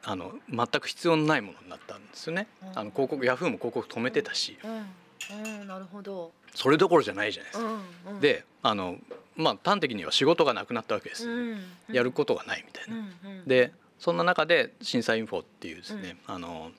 [0.03, 2.47] あの全く必要のないものになったんですよね。
[2.61, 2.69] うん。
[2.79, 4.57] あの広告ヤフーも広告止めてたし。
[4.63, 5.59] うん。
[5.59, 5.67] うん。
[5.67, 6.31] なるほど。
[6.55, 7.69] それどころじゃないじゃないですか。
[7.69, 8.21] うんうん。
[8.21, 8.97] であの
[9.35, 11.59] まあ端的には仕事がなくなったわけです、うん
[11.91, 12.95] やることがないみたいな。
[12.95, 16.71] うんうんでそんな中で震災インフォっていうですね、あの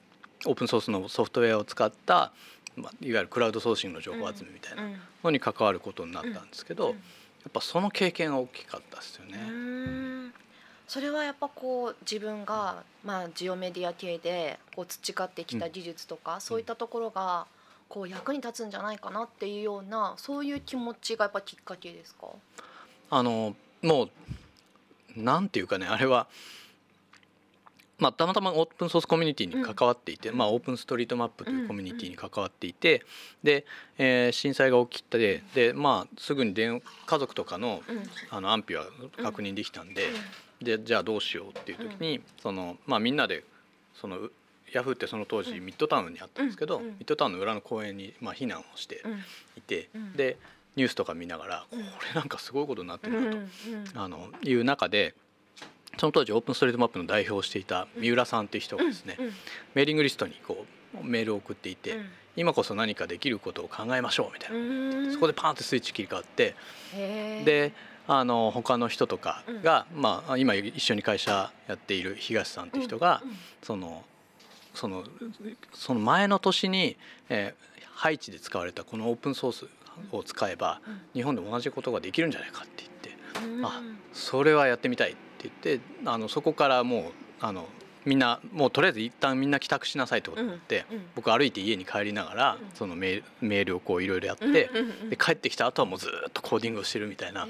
[0.47, 2.33] オープンソースのソフトウェアを使った、
[2.77, 5.01] まあ、いわゆるクラウドソーシングの情報集めみたいなうん。
[5.25, 6.93] のに関わることになったんですけど、うん。
[6.93, 6.97] や
[7.49, 10.33] っぱその経験が大きかったですようね。
[10.87, 17.47] それはやっぱこう自分がまあジオメディア系でこう培ってきた技術とか、そういったところが
[17.89, 22.27] こう役に立つんじゃないかなっていうようなそういう気持ちがやっぱきっかけですか？
[23.11, 24.11] あのもう
[25.17, 26.27] なんていうかねあれは、
[28.01, 30.39] まあ、たまたまオープンソースコミュニティに関わっていて、うん。
[30.39, 33.05] まあ、オープンストリートマップというコミュニティに関わっていて、
[33.43, 33.65] で、
[33.99, 38.03] えー震災が起きてで、まあ、すぐに電家族とかのうん。
[38.31, 38.87] あの安否は
[39.23, 40.09] 確認できたんで,、
[40.63, 43.45] でじゃあどうしようっていう時に、そのまあ、みんなで
[43.95, 44.33] そのう
[44.73, 45.67] ヤフーってその当時うん。
[45.67, 49.13] ミッドタウンにあったんですけど、ミッドタウンの裏の公園に、まあ、避難をしてうん。
[49.57, 50.13] いて、うん。
[50.15, 50.39] で
[50.77, 51.81] ニュースとか見ながら、うん。
[51.81, 53.39] これなんかすごいことになってうんるなと。
[53.39, 54.03] うん。
[54.05, 55.15] あのいう中で
[55.99, 59.31] その当時オープンストリートマップの代表をしていた三浦さんっていう人がですね、うん
[59.75, 60.67] メーリングリストにこ
[61.01, 62.07] うメールを送っていて、うん。
[62.37, 64.61] 今こそ何かできることを考えましょうみたいな、う
[65.09, 65.13] ん。
[65.13, 66.55] そこでパーンってスイッチ切り替わって、
[67.45, 67.73] で
[68.07, 74.05] あの他の人とかが、まあ、今一緒に会社やっている東さんっていう人が、うんその
[74.75, 75.05] その
[75.73, 76.97] その前の年に、
[77.29, 79.67] えーハイチで使われたこのオープンソース
[80.11, 81.01] を使えばうん。
[81.13, 83.67] 日本で同じことができるんじゃないかって言ってうん。
[83.67, 83.83] あ
[84.15, 87.03] それはやってみたいって言ってあのそこからもう
[87.41, 87.67] あの
[88.05, 92.71] みんなもうとりあえず一旦みんな帰宅しなさいってことになって、うん僕歩いて家に帰りながら、うん。
[92.75, 94.71] そのメールメールをこういろいろやって、
[95.11, 97.47] で帰ってきた後はもうずっとコーディングをしてるみたいな、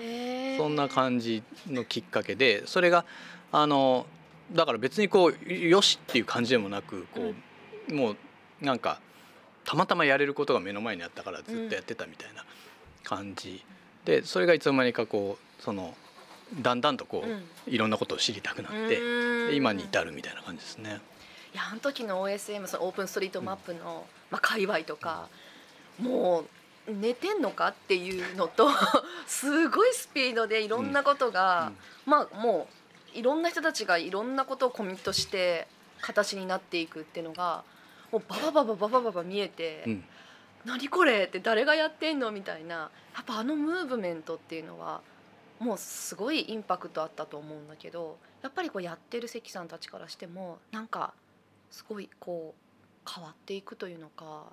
[0.56, 3.04] そんな感じのきっかけでそれが
[3.52, 4.06] あの
[4.52, 7.32] だから別にこうよしっていう感じでもなくこ
[7.88, 8.16] う、もう
[8.60, 9.00] なんか
[9.64, 12.44] たまたまやれることが目の前にあったからずっとやってたみたいな
[13.04, 13.64] 感じ、
[14.04, 15.94] でそれがいつの間にかこうその
[16.54, 17.44] だんだんとこう、うん。
[17.66, 21.00] いろんなことを知りたくなって、今に至るみたいな感じですね。
[21.52, 25.28] いやあの時の OSM そのオープンストリートマップの、まあ、界隈とか
[25.98, 26.44] も
[26.86, 28.68] う寝てんのかっていうのと
[29.26, 31.72] すごいスピードでいろんなことが、
[32.06, 32.68] まあも
[33.14, 35.66] ういろんな人たちがいろんなことをコミットして
[36.00, 37.64] 形になっていくっていうのが
[38.12, 40.04] もうババババババババ見えて、うん。
[40.64, 45.00] 何これって誰がやってんのみたいなやっぱあのムーブメントっていうのは
[45.60, 51.12] もうすごいインパクトあったと思うんだけどやっぱりこうやってる関さんたちからしてもなんか
[51.70, 54.44] すごいこう変わっていくというのか。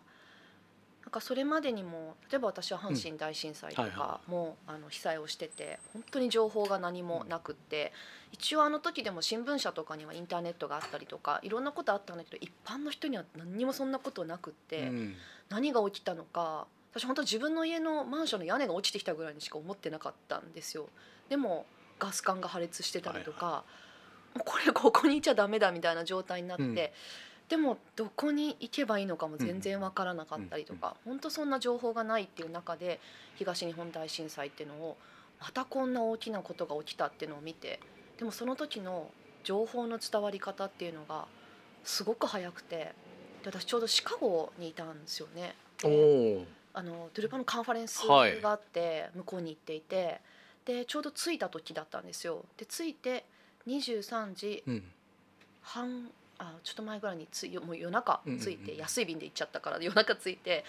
[1.04, 7.93] なんかそれまでにも例えば私は阪神大震災とかもあの被災をしてて本当に情報が何もなくって
[8.34, 15.15] 一応あの時でも新聞社とかにはインターネットがあったりとかいろんなことあったんだけど一般の人には何にもそんなことなくって、うん
[15.50, 16.67] 何が起きたのか
[17.00, 20.88] 私本当自分の家のマンションの屋根が落ちてきたぐらいにしか思ってなかったんですよ。
[21.30, 21.66] でも
[22.00, 23.64] ガス管が破裂してたりとか、
[24.34, 26.74] もうこれここにいちゃダメだみたいな状態になって、うん。
[27.50, 33.00] でもどこに行けばいいのかも全然わからなかったりとか、本当そんな情報がないっていう中で
[33.36, 34.98] 東日本大震災っていうのを
[35.40, 37.80] またこんな大きなことが起きたっていうのを見て
[38.18, 39.10] でもその時の
[39.44, 41.26] 情報の伝わり方っていうのが
[41.84, 42.94] すごく早くてで
[43.46, 45.56] 私ちょうどシカゴにいたんですよね。
[45.84, 48.40] おーあのドゥルパのカンファレンスはい。
[48.40, 50.22] があって向こうに行っていて、
[50.63, 52.46] でちょうど着いた時だったんですよ。
[52.56, 53.26] で着いて
[53.68, 54.84] 23時うん。
[55.63, 58.78] 半あちょっと前ぐらいについもう夜中着いうんうんて、うん。
[58.78, 60.63] 安い便で行っちゃったから 夜中着いて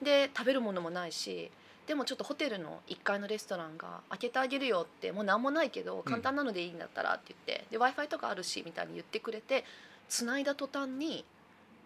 [0.00, 1.50] で食べるものもないし
[1.86, 9.64] でもちょっとホテルの1階のレストランが開けてあげるよってもう何もないけど簡単なのでいいんだったらって言って、で w i f i とかあるしみたいに言ってくれて
[10.08, 11.24] 繋いだ途端に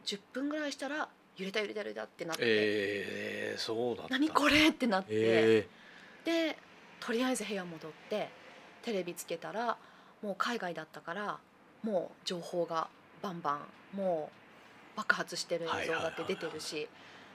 [0.05, 5.69] 10分ぐらいしたら揺れた揺れた揺れたってなって、えー、そうだ何これってなって、え
[6.25, 6.59] で
[7.01, 8.29] とりあえず部屋戻って
[8.83, 9.77] テレビつけたら
[10.23, 11.39] もう海外だったから
[11.83, 12.89] もう情報が
[13.23, 13.61] バンバ
[13.95, 14.31] ンも
[14.95, 16.89] う爆発してる映像だって出てるし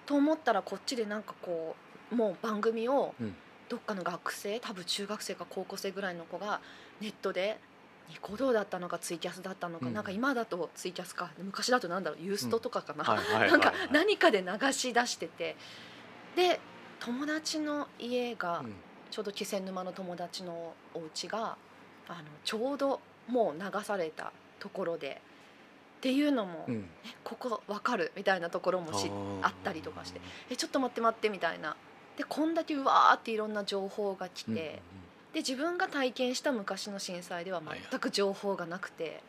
[0.06, 1.76] と思ったらこっちでなんかこ
[2.12, 3.36] うもう番組をうん。
[3.70, 6.60] どっかの学生多分中学生か高校生ぐらいの子が
[7.00, 7.60] ネットで
[8.10, 9.94] ニコ動だったのかツイキャスだったのか、うん。
[9.94, 11.32] なんか今だとツイキャスか。
[11.38, 13.04] 昔だとなんだろうユーストとかかな、
[13.48, 15.56] なんか何かで流し出してて。
[16.36, 16.60] で
[17.00, 18.76] 友達の家が、うん。
[19.12, 21.58] ちょうど気仙沼の友達のお家が
[22.08, 25.22] あのちょうどもう流されたところで。
[25.98, 26.90] っていうのも、うん。
[27.04, 28.14] えここわかる？
[28.16, 29.40] みたいなところもしー。
[29.46, 30.22] あったりとかして。
[30.50, 31.76] えちょっと待って待ってみたいな。
[32.18, 34.82] でこんだけうわーっていろんな情報が来て、
[35.34, 37.62] で自分が体験した昔の震災では
[37.92, 39.22] 全く情報がなくて。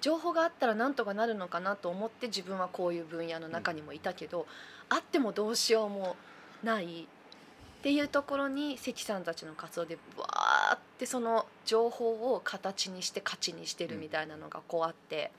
[0.00, 4.46] 情報があったらなんとかなるのかなと思って自分はこういう分野の中にもいたけど、
[4.88, 6.16] あってもどうしようも
[6.62, 7.02] ない。
[7.02, 15.32] っていうところに関さんたちの活動でわーってその情報を形にして価値にしてるみたいなのがこうあって、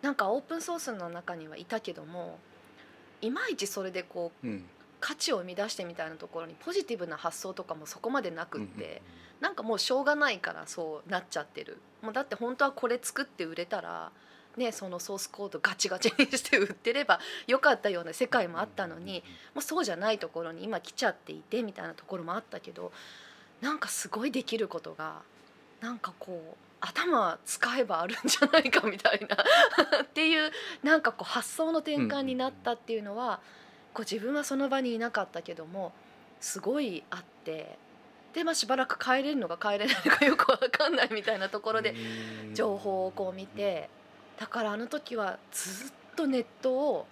[0.00, 2.38] なんかオープンソースの中にはいたけども
[3.20, 4.64] いまいちそれでこううん。
[5.00, 9.02] 価値を生み出してみたいなところにポジティブな発想とかもそこまでなくうんって、
[9.42, 11.78] なんかもうしょうがないからそうなっちゃってる。
[12.00, 14.12] もうだって本当はこれ作って売れたら
[14.56, 19.24] ねそのソースコードガチガチにして売ってればよかったような世界もあったのに
[19.54, 22.92] もうそうじゃないところに今来ちゃっていてみたいなところもあったけど
[23.60, 25.22] なんかすごいできることが
[25.80, 29.36] なんかこう頭使えばあるんじゃないかみたいな
[30.02, 30.52] っていう
[30.82, 33.40] なんかこう発想の転換になったっていうのは
[33.94, 35.92] こう自分はその場にいなかったけども
[36.40, 37.78] すごいあって
[38.34, 41.94] で、まあ、しばらく帰れるのか帰れないのかよく分かんないみたいなところで
[42.54, 43.88] 情報をこう見て
[44.38, 47.06] だからあの時はずっとネットを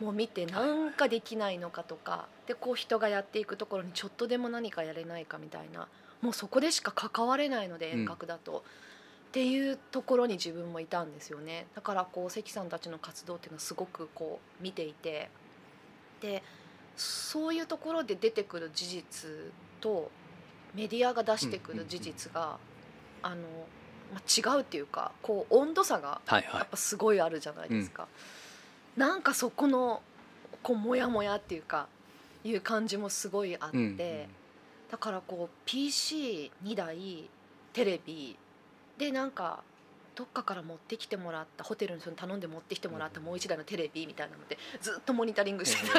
[0.00, 5.88] もう見てなんかできないのかとかでこう人がやっていくところにちょっとでも何かやれないかみたいな
[6.22, 8.00] もうそこでしか関われないのでうん。
[8.00, 8.62] 遠隔だと、
[9.30, 11.66] っていうところに自分もいたんですよね。
[11.76, 15.30] だからこう関さんたちの活動っていうのはすごくこう見ていて
[16.20, 16.42] で
[16.96, 19.30] そういうところで出てくる事実
[19.80, 20.10] と
[20.74, 22.58] メディアが出してくる事実が、
[23.22, 23.36] あの
[24.12, 26.60] まあ、違うっていうかこう温度差がはいはい。
[26.60, 28.08] やっぱすごいあるじゃないですか。
[28.96, 30.02] なんかそこの
[30.62, 31.86] こうモヤモヤっていうか
[32.44, 33.96] いう感じもすごいあって、うん
[34.90, 37.30] だからこう PC2 台
[37.72, 38.36] テレビ
[38.98, 39.62] でなんか
[40.20, 45.90] どっかから持ってきてもらったホテルの人に頼んで持ってきてもらったもう一台のテレビみたいなのでずっとモニタリングして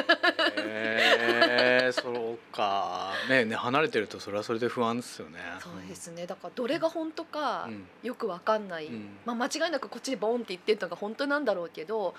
[0.58, 3.14] へえそうか。
[3.28, 5.40] ねね離れてるとそれはそれで不安ですよね。
[5.58, 6.24] そうですね。
[6.28, 7.84] だからどれが本当かうん。
[8.04, 9.08] よくわかんない、うん。
[9.24, 12.14] まあ、間違いなくこっちでボンって言ってるのが本当なんだろうけど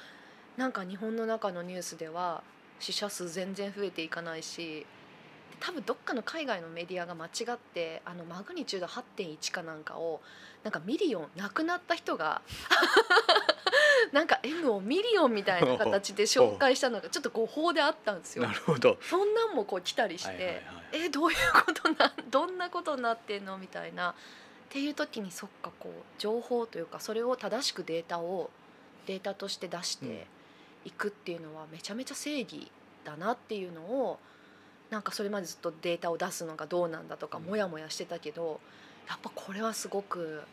[0.57, 2.43] なんか日本の中のニュースでは
[2.81, 4.85] 死者数全然増えていかないし
[5.59, 10.21] 多分どっかの海外のメディアが間違ってあのマグニチュード8.1かなんかを
[10.63, 12.41] なんかミリオン亡くなった人が
[14.11, 18.43] なんか M をミリオンみたいな形で紹介したのがちょっと誤報であったんですよ。
[18.43, 18.53] な。
[18.53, 18.97] るほど。
[19.01, 20.63] そんなんもこう来たりして、はいはいはい
[20.93, 24.11] えどういうことなどんなことになってんのみたいな。
[24.11, 24.15] っ
[24.69, 28.49] ていう時にそっかこう情報というかそれを正しくデータを
[29.05, 30.25] データとして出して
[30.83, 32.71] いくっていうのはめちゃめちゃ正義
[33.03, 34.19] だなっていうのを
[34.93, 37.45] なんかそれまでずっとデータを出すのがどうなんだとかうん。
[37.45, 38.61] モヤモヤしてたけど
[39.09, 40.43] やっぱこれはすごく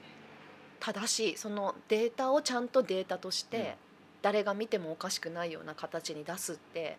[0.81, 1.37] 正しい。
[1.37, 3.59] そのデータをちゃんとデータとしうん。
[3.59, 3.77] て
[4.23, 6.99] 誰が見てもおかしくないような形に出すって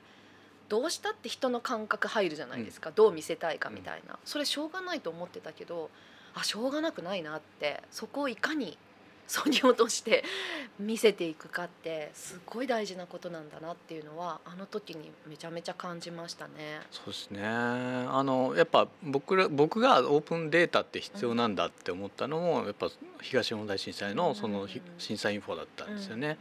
[0.70, 4.18] どうしたって人の感覚入るじゃないですか、どう見せたいかみたいな。
[4.24, 5.90] それしょうがないと思ってたけど
[6.34, 8.78] あしょうがなくないなってそこをいかに
[9.28, 10.24] そぎ落として
[10.80, 16.82] 見せていくかってすごい大事なことなんだなっていうのはあの時にめちゃめちゃ感じましたね。
[16.92, 22.90] そうですねあのやっぱ僕ら僕がオープンデータって必要なんだって思ったのも、やっぱ
[23.22, 26.30] 東日本大震災のその震災インフォだったんですよね。
[26.30, 26.38] うん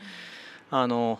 [0.70, 1.18] あの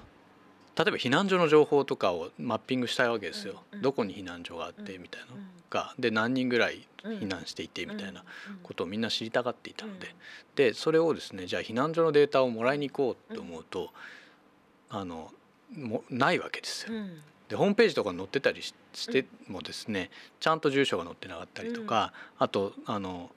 [0.77, 3.83] 例えば避難所の情報とかをマッピングしたいわけですよ、うんうん。
[3.83, 5.03] どこに避難所があってうん。
[5.03, 5.27] みたいな。
[5.29, 7.19] のうんがで何人ぐらいうん。
[7.19, 8.57] 避難していてみたいなうん。
[8.63, 10.15] ことをみんな知りたがっていたので、うん。
[10.57, 13.91] でそれをですねじゃあ避難所のデータをもらいに行こうと思うと、
[14.89, 15.31] あの
[15.77, 16.97] もないわけですよ。
[16.97, 17.21] うん。
[17.49, 23.31] でホームページとかに載ってたりししてもですねちゃんと住所が載ってなかったりとか、あとあの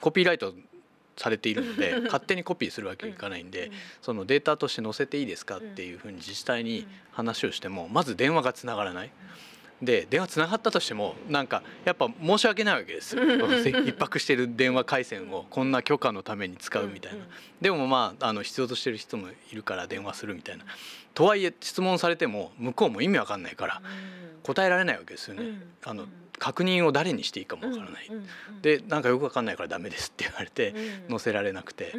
[0.00, 0.52] コピーライト
[1.18, 2.04] されているのでうん。
[2.08, 3.72] 勝手にコピーするわけにいかないんで、うん。
[4.00, 9.10] そのデータとして載せていいですかっていうふうに自治体に話をしてもまず電話がつながらない。
[9.80, 13.22] で電話つながったとしてもなんかやっぱ申し訳ないわけですよ。
[13.22, 13.30] うん。
[13.62, 17.24] 逼迫してる電話回線をこんな許可のために使うみたいな。
[17.60, 20.64] でもまああの必要としてる人もいるから電話するみたいな。
[21.14, 23.82] とはいえ質問されても向こうも意味わかんないから
[24.42, 25.60] 答えられないわけですよね。
[25.84, 26.06] あの
[26.38, 28.10] 確認を誰にしていいかもわからない。
[28.62, 30.74] でなんかよくわかんないからダメですって言われて
[31.08, 31.94] 載せられなくて。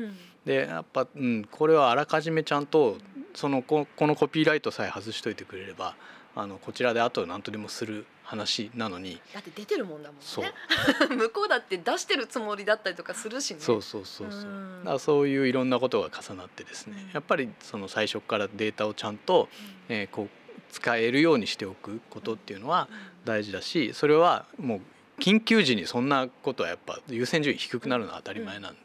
[0.46, 2.98] でやっぱ、うん、これはあらかじめちゃんと
[3.36, 5.96] そのここのコピーライトさえ外しといてくれれば
[6.36, 9.20] あのこちらであと何とでもする話なのに。
[9.34, 10.46] だって出てるもんだもんそう。
[10.46, 10.54] ね
[11.16, 13.60] 向こうだって出してるつもりだったりとかするしね。
[13.60, 14.42] そうそうそうそう。
[14.42, 14.80] うん。
[14.82, 17.06] だからそういういろんなことが重なってですね。
[17.08, 17.12] うん。
[17.14, 19.50] やっぱりその最初からデータをちゃんと、
[19.90, 20.39] えーこう
[20.72, 22.88] 使えるようにしておくことっていうのは
[23.26, 24.82] 大事だしそれはもう
[25.20, 28.80] 緊急時にそんなことはやっぱ優先順位低くなるのは当たり前なんで、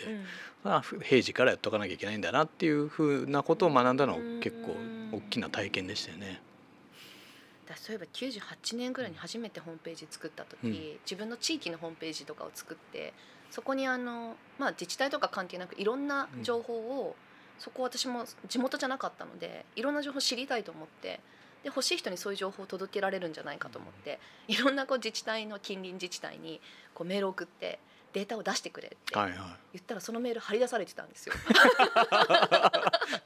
[0.64, 4.74] まあ平時からやっとかなきゃいけないんだなっていうふうなことを学んだのは結構
[5.16, 6.41] 大きな体験でしたよね。
[7.68, 10.72] だそういえば98年ぐらいに初めてホームページ作った時、うん。
[11.05, 13.14] 自分の地域のホームページとかを作って
[13.51, 17.14] そこにあの、まあ、自治体とか関係なくいろんな情報を、
[17.61, 21.20] そこ私も地元じゃなかったのでいろんな情報知りたいと思って
[21.65, 26.61] で欲しい人にそういう情報を届けられるんじゃないかと思っていろんなこう自治体の近隣自治体に
[26.95, 27.81] こうメールを送って
[28.12, 28.97] データを出してくれって
[29.73, 31.35] 言ったらそのメール張り出されてたんですよ。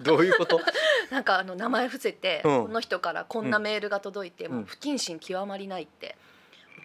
[0.00, 0.60] どういうこと？
[1.10, 2.62] なんかあの名前伏せて、うん。
[2.66, 4.52] この人からこんなメールが届いて、ん。
[4.52, 6.16] もう不謹慎極まりないって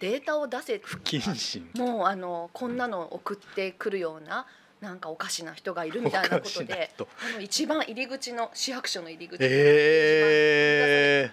[0.01, 1.69] データを出せ不謹慎。
[1.75, 4.47] もうあのこんなの送ってくるような
[4.81, 7.07] なんかおかしな人がいるみたいなことで人。
[7.31, 11.31] あの一番入り口の市役所の入り口にえ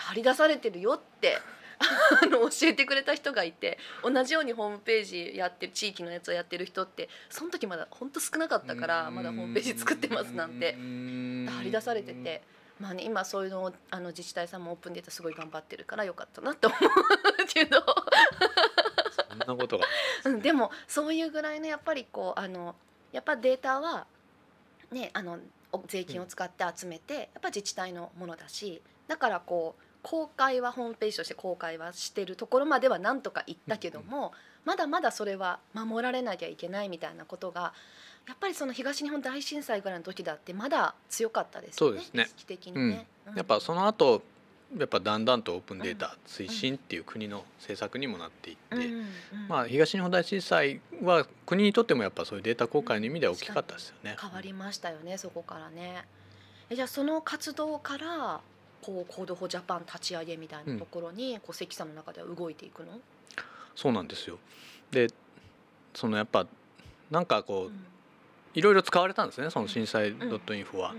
[0.00, 1.38] 張り出されてるよって
[2.22, 10.74] あの教えてくれた人がいて同じようにホームページやってる地域のやつをやってる人ってその時まだ本当少なかったからまだホームページ作ってますなんて。
[10.74, 12.42] 張り出されてて。
[12.80, 17.84] まあね、今そういうのをあの自治体さんもオープンデータすごい頑張ってるからよかったなと思うけど
[19.28, 19.84] そんなことが。
[20.24, 22.74] うんでもそういうぐらいのやっぱりこうあの
[23.12, 24.06] やっぱデータは
[24.90, 25.38] ねあの
[25.72, 34.32] お税金を使って集めてやっぱ自治体のものだしだからこう公開はホームページとして公開はしてるところまではなんとか言ったけども、
[34.64, 37.72] まだまだそれは守られなきゃいけないみたいなことが
[38.26, 42.22] やっぱりその東日本大震災ぐらいの時だってまだ強かったですよねそうですね。
[42.24, 43.06] 意識的にね。
[43.28, 43.34] うん。
[43.34, 44.22] やっぱその後
[44.78, 49.04] やっぱだんだんとオープンデータ推進っていう国の政策にもなっていって、うんうん
[49.48, 54.16] まあ、東日本大震災は国にとってもやっぱそういうデータ公開の意味では大きかったですよね。
[54.20, 56.04] 変わりましたよねそこからね。
[56.68, 58.40] えじゃあその活動から
[58.82, 62.98] こう Code for Japan 立ち上げみたいなところに、こう関さんの中では動いていくの、
[63.74, 64.38] そうなんですよ。
[64.90, 65.08] で
[65.94, 66.46] そのやっぱ
[67.10, 67.86] なんかこう、うん。
[68.52, 70.94] いろいろ使われたんですねその震災 .info は。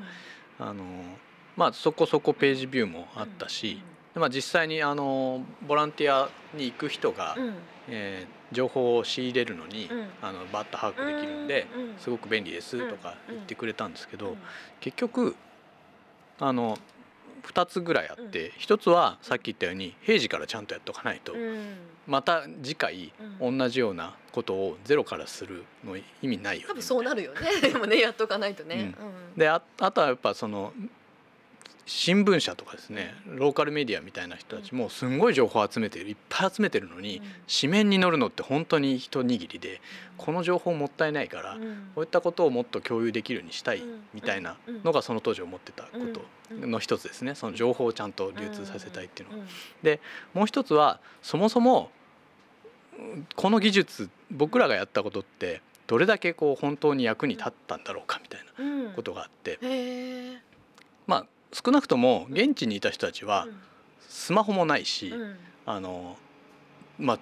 [0.60, 0.84] あの
[1.58, 3.82] まあそこそこページビューもあったし、
[4.14, 7.44] でまあ、実際にあのボランティアに行く人が、うん。
[7.46, 7.54] うん
[7.90, 10.08] えー情報を仕入れるのに、うん。
[10.22, 11.98] あのバッと把握できるんで、うん。
[11.98, 14.38] すごく便利ですとかうん言ってくれたんですけど、うん。
[14.82, 15.38] 結局
[16.38, 16.78] あの
[17.44, 21.76] 2つぐらいあって、1つはさっき言ったように平時からちゃんとやっとかないと、うん。
[22.08, 23.58] また次回うん。
[23.58, 26.68] 同じようなことをゼロからするの意味ないよね。
[26.70, 27.40] 多分そうなるよね。
[27.62, 29.38] でもねやっとかないとね、うん。
[29.38, 30.74] でああとはやっぱその
[31.86, 37.24] 新聞社とかですねローカルメディアみたいな人たちもすんごい情報を集めてるいっぱい集めてるのに、うん。
[37.62, 39.82] 紙面に載るのって本当に一握りで
[40.18, 41.92] この情報もったいないから、うん。
[41.96, 44.02] こういったことをもっと共有できるようにしたいうん。
[44.14, 45.90] みたいなのがその当時思ってたこ
[46.50, 47.36] との一つですね。
[47.36, 49.46] その情報をちゃんと流通させたいっていうのは。
[49.84, 50.00] うん。
[50.34, 51.92] もう一つはそもそも
[52.98, 58.94] うんこの技術僕らがやったことってどれだけこう本当に役に立ったんだろうかみたいなうん。
[58.94, 59.60] ことがあって。
[61.08, 63.56] まあ少なくとも現地にいた人たちはうん。
[64.08, 65.36] スマホもないしうん。
[65.66, 66.18] あの
[67.00, 67.20] まあ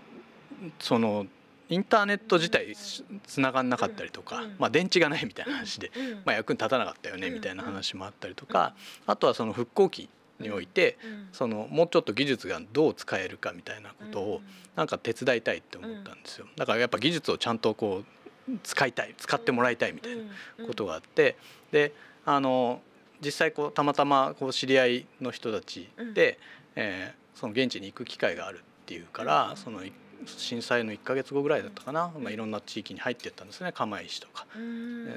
[0.79, 1.25] その
[1.69, 4.55] インターネット自体つながんなかったりとかうん。
[4.59, 6.13] まあ電池がないみたいな話でうん。
[6.25, 7.33] まあ役に立たなかったよねうん。
[7.35, 8.73] みたいな話もあったりとか
[9.05, 10.09] あとはその復興期
[10.39, 11.27] においてうん。
[11.31, 14.41] そのもうちょっと技術がどう使えるかみたいなことを
[14.75, 16.47] なんか手伝いたいって思ったんですよ。
[16.55, 18.03] だからやっぱ技術をちゃんとこ
[18.49, 21.35] う使いたい使ってもらいたいみたいなことがあって
[21.71, 21.93] で
[22.25, 22.81] あの
[23.23, 26.39] 実際こうたまたまこう知り合いの人たちで、
[26.75, 29.57] えーその現地に行く機会があるっていうから、うん。
[29.57, 29.93] そのい
[30.25, 33.71] 震災の1か月後ぐらいだったかな、まあ、いろんな地域に入ってったんですね。
[33.71, 34.45] 釜石とか。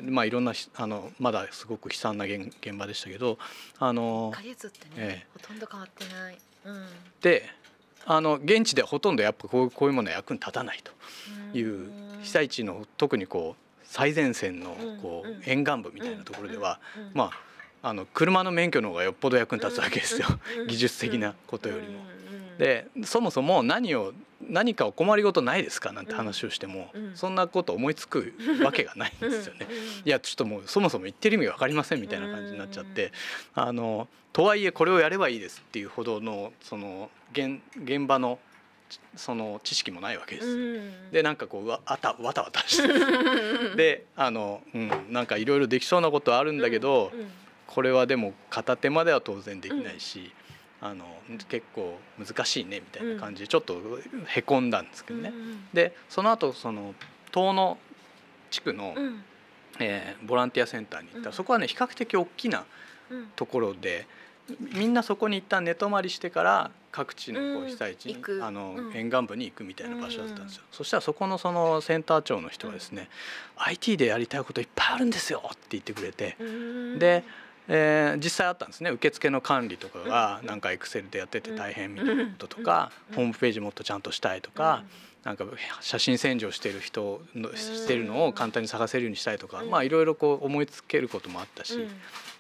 [0.03, 3.39] まあ、いろんなひあのまだすごく悲惨な現現場でしたけど
[3.81, 5.27] あの1ヶ月ってね、ええ。
[5.33, 6.87] ほとんど変わってない、うん。
[7.21, 7.49] で
[8.07, 11.91] あの現地ではほとんどやっぱこうこういうものは役に立たないという
[12.23, 15.31] 被災地の特にこう最前線のこうん。
[15.33, 15.43] ううん。
[15.45, 17.03] 沿岸部みたいなところでは、うん。
[17.03, 17.11] うん。
[17.15, 17.52] まあ
[17.83, 20.29] あの車の免許の方がよっぽど役に立つわけですよ、
[20.61, 21.99] うん技術的なことよりも。
[21.99, 22.13] うん
[22.59, 24.13] でそもそも何を
[24.49, 29.67] 何かお困りごとないですかなんて話をしても、うんそんなこと思いつくわけがないんですよね。
[30.05, 33.13] いやちょっともうそもそも言ってる意味が分かりませんみたいな感じになっちゃって、
[33.55, 38.39] あのとはいえこれをやればいいですっていうほどのその現現場の
[38.89, 40.47] ちその知識もないわけです。
[40.47, 42.89] うんでなんかこうわあたわたわたして。
[43.77, 47.42] であの、うん、なんかいろいろできそうなことはあるんだけど、うん
[47.75, 50.31] これはでも片手までは当然できないし、
[50.83, 51.07] あの
[51.49, 53.81] 結構難しいねみたいな感じでちょっと
[54.27, 55.31] へこんだんですけどね。
[55.31, 56.95] うんでその後その
[57.31, 57.79] 遠野
[58.51, 59.25] 地区の、うん。
[59.81, 61.33] えーボランティアセンターに行ったら、うん。
[61.33, 62.67] そこはね比較的大きな
[63.11, 63.27] うん。
[63.37, 64.07] ところで
[64.59, 68.45] みんなそこに一旦寝泊まりしてから各地のこうんう被災地に、行く。
[68.45, 68.95] あのうん。
[68.95, 73.09] 沿岸部に行くみたいな場所だったんですよ、そしたらそこのそのセンター長の人がですね、
[73.57, 76.99] IT でやりたいこといっぱいあるんですよって言ってくれて、うん。
[76.99, 77.25] で、
[77.69, 78.91] えー実際あったんですね。
[78.91, 83.17] 受付の管理とかがなんかエクセルでやってて大変みたいなこととか、うん。
[83.17, 84.85] ホームページもっとちゃんとしたいとか、
[85.25, 85.45] なんか
[85.81, 91.79] 写真洗浄してる人のしてるのを簡単に探せるようにしたいとか、まあいろいろこう思いつけることもあったし、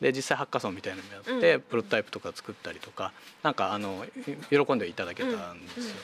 [0.00, 3.12] で実際ハッカソンみたいなのもやって、プロトタイプとか作ったりとか
[3.44, 4.04] なんかあの
[4.50, 5.94] 喜んでいただけたんですよ。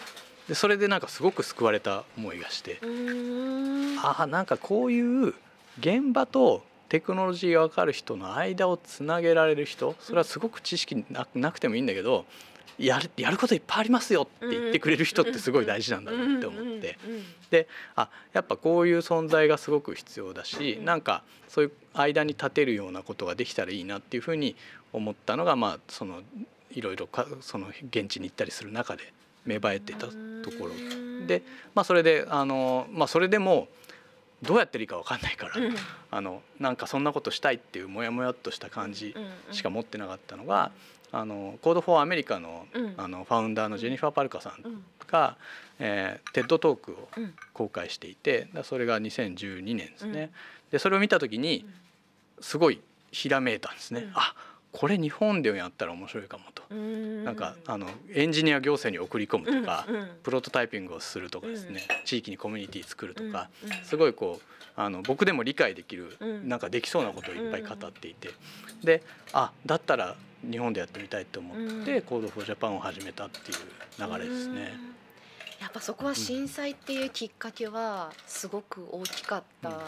[0.49, 2.81] でそれでなんかすごく救われた思いがして
[4.01, 5.35] ああなんかこういう
[5.79, 12.25] 現場とテクノロジーが分かる人の間をつなげられる人それはすごく知識なくてもいいんだけど
[12.79, 16.97] やるやることいっぱいありますよって言ってくれる人ってすごい大事なんだなって思って。
[17.51, 17.67] で
[17.97, 24.55] あやっぱこういう存在がすごく必要だしなんかそういう間に立てるようなことができたらいいなっていうふうに
[24.93, 26.23] 思ったのがまあその
[26.71, 29.13] いろいろかその現地に行ったりする中で
[29.45, 30.13] 芽生えてたと
[30.59, 31.27] ころ。
[31.27, 31.43] で、
[31.75, 33.69] まあ、それであの、まあ、それでも
[34.43, 35.75] どうやってるか分かんないから、うん、
[36.11, 39.15] あのなんかそんなことしたいっていうモヤモヤっとした感じ
[39.51, 40.71] しか持ってなかったのが、
[41.11, 42.67] あの Code for America の,、
[42.97, 45.37] あのファウンダーのジェニファー・パルカさんが、
[45.81, 47.09] うん、えー、 TED Talk を
[47.53, 50.31] 公開していてそれが2012年ですね。
[50.71, 51.65] でそれを見た時に
[52.41, 52.81] すごい
[53.11, 54.03] ひらめいたんですね。
[54.03, 54.35] うん、あ
[54.79, 56.63] これ日本でやったら面白いかもと。
[56.73, 68.31] なんかあのエンジニア行政に送り込むとか、うんうん、プロトタイピングをするとかですね、うん、地域にコミュニティ作るとか、うんうん、すごいこうあの僕でも理解できる、うん、なんかできそうなことをいっぱい語っていて、
[68.85, 69.03] で
[69.33, 70.15] あだったら
[70.49, 73.59] 日本でやってみたいと思って、 Code for Japan を始めたっていう
[73.99, 74.75] 流れですね。
[75.61, 79.85] やっぱそこは震災っていうきっかけはすごく大きかったのか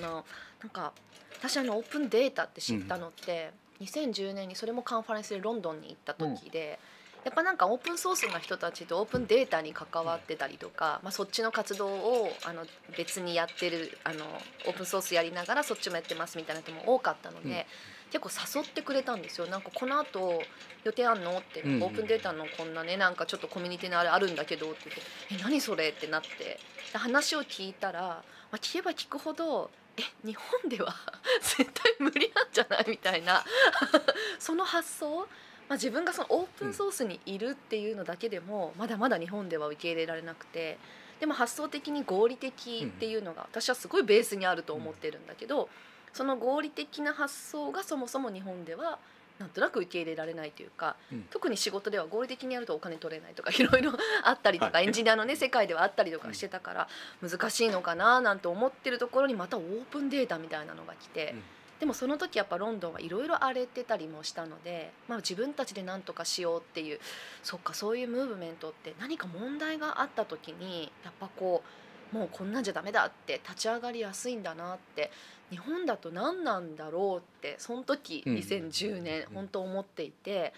[0.00, 0.24] な。
[0.60, 0.92] なんか
[1.38, 3.52] 私あのオープンデータって知ったのって、
[3.84, 6.78] 2010年にそれもカンファレンスでロンドンに行った時で、
[7.24, 12.64] やっぱなんかオープンソースの人たちとオープンデータに関わってたりとか、まあ、そっちの活動をあの
[12.98, 14.24] 別にやってるあの
[14.66, 19.46] オープンソースやりながらそっちもやってますみたいな人も多かったので、うん、結構誘ってくれたんですよ。
[19.46, 20.42] なんかこの後
[20.84, 26.60] 予定あんのって、オープンデータのこんなねなんかちょっとコミュニティのあれあるんだけどって言って「え何それ?」ってなって
[26.92, 28.22] 話を聞いたら、ま
[28.52, 30.94] あ、聞けば聞くほどえ日本では
[31.40, 32.84] 絶対無理なんじゃない？
[32.88, 33.44] みたいな。
[34.38, 35.26] その発想、ま
[35.70, 40.78] あ、自分がそのオープンソースにいるっていうのだけでもまだまだ日本では受け入れられなくて。
[41.20, 45.70] でも発想的に合理的っていうのが私はすごいベースにあると思ってるんだけど
[46.12, 48.98] その合理的な発想がそもそも日本では
[49.38, 56.88] なんとなく受け入れられないというか、うん、特に仕事では合理的にやるとお金取れないとか いろいろあったりとか、はい、エンジニアのね世界ではあったりとかしてたから
[57.20, 61.32] 難しいのかななんて思ってるところにまたオープンデータみたいなのが来て。
[61.32, 61.42] うん。
[61.80, 67.00] でもその時やっぱロンドンはいろいろ荒れてたりもしたので、まあ、自分たちで何とかしようっていう
[67.42, 75.10] そっかそういうムーブメントって何か問題があった時にやっぱこうもうこんなんじゃダメだって立ち上がりやすいんだなって
[75.50, 80.52] 日本だと何なんだろうってその時2010年、本当思っていて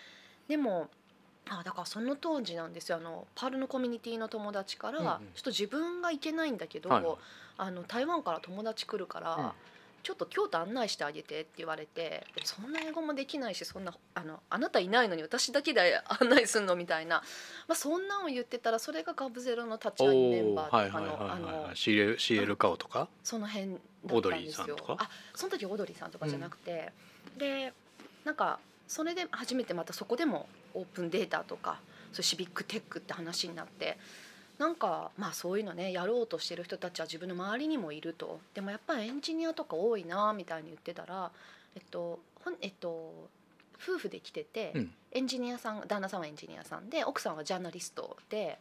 [0.49, 0.89] でも
[1.49, 2.99] あだからその当時なんですよ。
[2.99, 7.05] あのパールのコミュニティの友達から、ちょっと自分が行けないんだけど、はい、
[7.59, 9.55] あの台湾から友達来るから、
[10.07, 17.25] ちょっと京都案内してあげてって言われてそんな英語もできないしそんなあのあなたいないのに私だけで 案内すんのみたいな、
[17.67, 23.09] まあ、そんなんを言ってたらそれがガブゼロの立ち上げメンバーとかのあの CL, カオとか？
[23.25, 23.79] その辺だ
[24.17, 24.77] ったんですよ。
[24.97, 26.93] あその時オードリーさんとかじゃなくて、
[27.33, 27.73] うん、で
[28.25, 31.81] なんかそれで初めてまたそこでもオープンデータとか
[32.13, 33.99] そうシビックテックって話になって
[34.59, 38.41] なんかまあそういうのねやろうとしてる人たちは自分の周りにもいると。
[38.55, 41.31] でもやっぱりエンジニアとか多いなみたいに言ってたら
[41.75, 43.29] えっとほんえっと
[43.83, 48.59] 夫婦で来てて、うん、エンジニアさん旦那さんはエンジニアさんで奥さんはジャーナリストで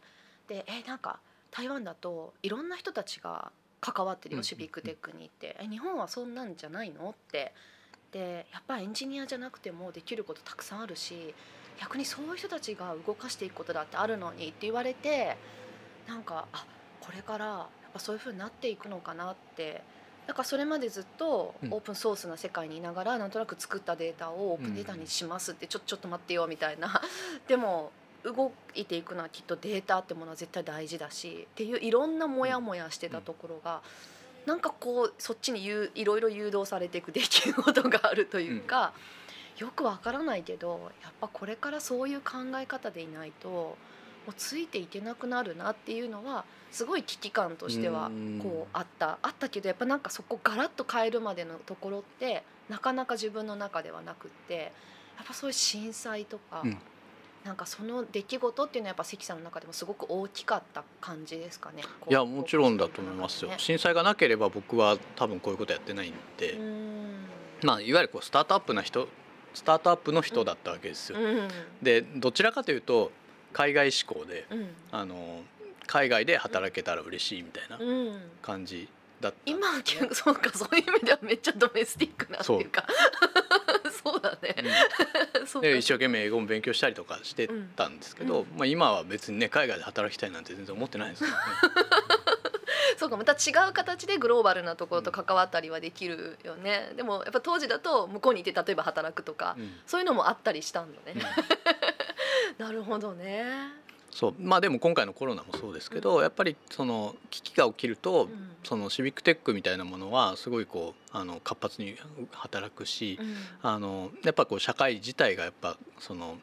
[0.48, 1.18] でえなんか
[1.50, 5.56] 台湾だといろんな人たちが関わってるよ、シビックテックに行って。
[5.60, 7.52] え日本はそんなんじゃないのって。
[8.12, 11.34] でやっぱエンジニアじゃなくてもできることたくさんあるし
[11.80, 15.36] 逆にそういう人たちが動かしていくことだってあるのにって言われて
[16.06, 16.64] なんかあ
[17.00, 19.82] これからやっぱそういうふうになっていくのかなって。
[20.26, 27.00] だからそれまでずっとオープンソースな世界にいながら、うん、なんとなく作ったデータをオープンデータにしますってちょちょっと待ってよみたいな。
[27.46, 27.92] でも
[28.24, 33.82] 動いていくのはきっとデータってものは絶対大事だしっていういろんなモヤモヤしてたところが、
[34.44, 38.94] うん、なんかこうそっちにいろいろ誘導されていく出来事があるというか、
[39.60, 43.78] うん、よくわからないけどやっぱこれからそういう考え方でいないと。
[44.26, 48.10] もうついていけなくなるなっていうのはすごい危機感としては
[48.42, 49.18] こうあった。
[49.22, 54.72] あったけどやっぱなんかそこガラッと変えるまでのところってなかなか自分の中ではなくって
[55.16, 56.78] やっぱそういう震災とか、うん、
[57.44, 61.82] なんかその出来事っていうのはやっぱ関さんの中でもすごく大きかった感じですかね。
[62.08, 63.52] いやもちろんだと思いますよ。
[63.56, 66.58] 震災がなければ僕は多分こういうことやってないんで、
[67.62, 69.08] まあいわゆるこうスタートアップな人
[69.54, 71.18] スタートアップの人だったわけですよ。
[71.18, 71.48] うん、
[71.80, 73.12] でどちらかというと
[73.56, 75.40] 海外志向で、うん、あの
[75.86, 78.20] 海外で働けたら嬉しいみたいなうん。
[78.42, 78.86] 感じ
[79.18, 79.36] だった。
[79.36, 79.82] ね、今は
[80.12, 82.84] そうかそういう意味ではめっちゃドメスティックなっていうか。
[84.04, 84.20] そう。
[84.20, 84.54] だね、
[85.46, 85.68] そうか。
[85.68, 88.58] で一生懸命英語も勉強したりとかしてたんですけど、うん。
[88.58, 91.86] まあ、今は別にね海外で働きたいなんて全然思ってないですからね。
[92.98, 99.80] そうかまた違う形でグローバルなところと関わったりはできるよね、でもやっぱ当時だと向こうにいて例えば働くとか、うん。
[99.86, 101.14] そういうのもあったりしたんだね。
[101.14, 101.22] うん、
[102.58, 103.44] なるほどね。
[104.10, 104.34] そう。
[104.38, 108.56] まあでも今回のコロナもそうですけど、やっぱりその危機が起きると、うん。
[108.64, 111.96] そのシビックテックみたいなものはすごいこうあの活発に
[112.32, 113.36] 働くし、うん。
[113.62, 116.38] あのやっぱこう社会自体がやっぱその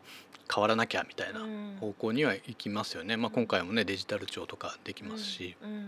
[0.54, 1.78] 変わらなきゃみたいなうん。
[1.80, 5.70] 方向には行きますよね、まあ、今回もねデジタル庁とかできますし、うん。
[5.70, 5.82] うん。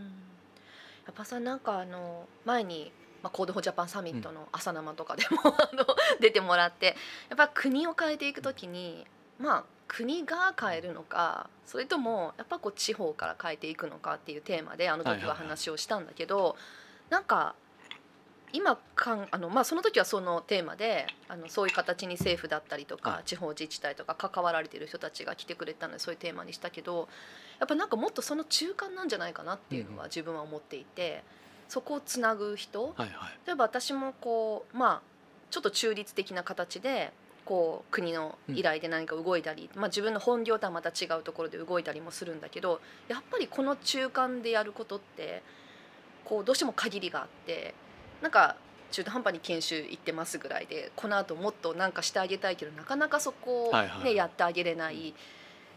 [1.06, 2.92] やっぱさなんかあの前に、
[3.22, 5.86] まあ、 Code for Japan Summit の朝生とかでも、あの
[6.20, 6.98] 出てもらって
[7.30, 9.06] やっぱ国を変えていくときに
[9.40, 9.64] まあ
[9.96, 16.58] 国が変えるのかそれともやっぱこう地方から変えていくのかっていうテーマであの時は話をしたんだけど、
[17.10, 17.56] なんか
[18.52, 23.24] 今かんあの、まあ、その時はそのテーマであのそういう形に政府だったりとか、はい。
[23.24, 27.08] 地方自治体とか関わられてる人たちが来てくれたのでそういうテーマにしたけど
[27.60, 31.24] やっぱなんかもっとその中間なんじゃないかなっていうのは自分は思っていて、
[31.70, 33.48] そこをつなぐ人はいはい。
[33.48, 35.02] 例えば私もこうまあ
[35.52, 37.14] ちょっと中立的な形で
[37.46, 45.44] こう国の依頼で何か動いたり、まあ、自分の本業とはまた違うところで動いたりもするんだけどやっぱりこの中間でやることって
[46.26, 47.76] こうどうしても限りがあって
[48.22, 48.56] なんか
[48.92, 55.14] 中途半端に研修行ってますぐらいでこの後もっとなんかしてあげたいけどなかなかそこを、ねはいはいやってあげれない。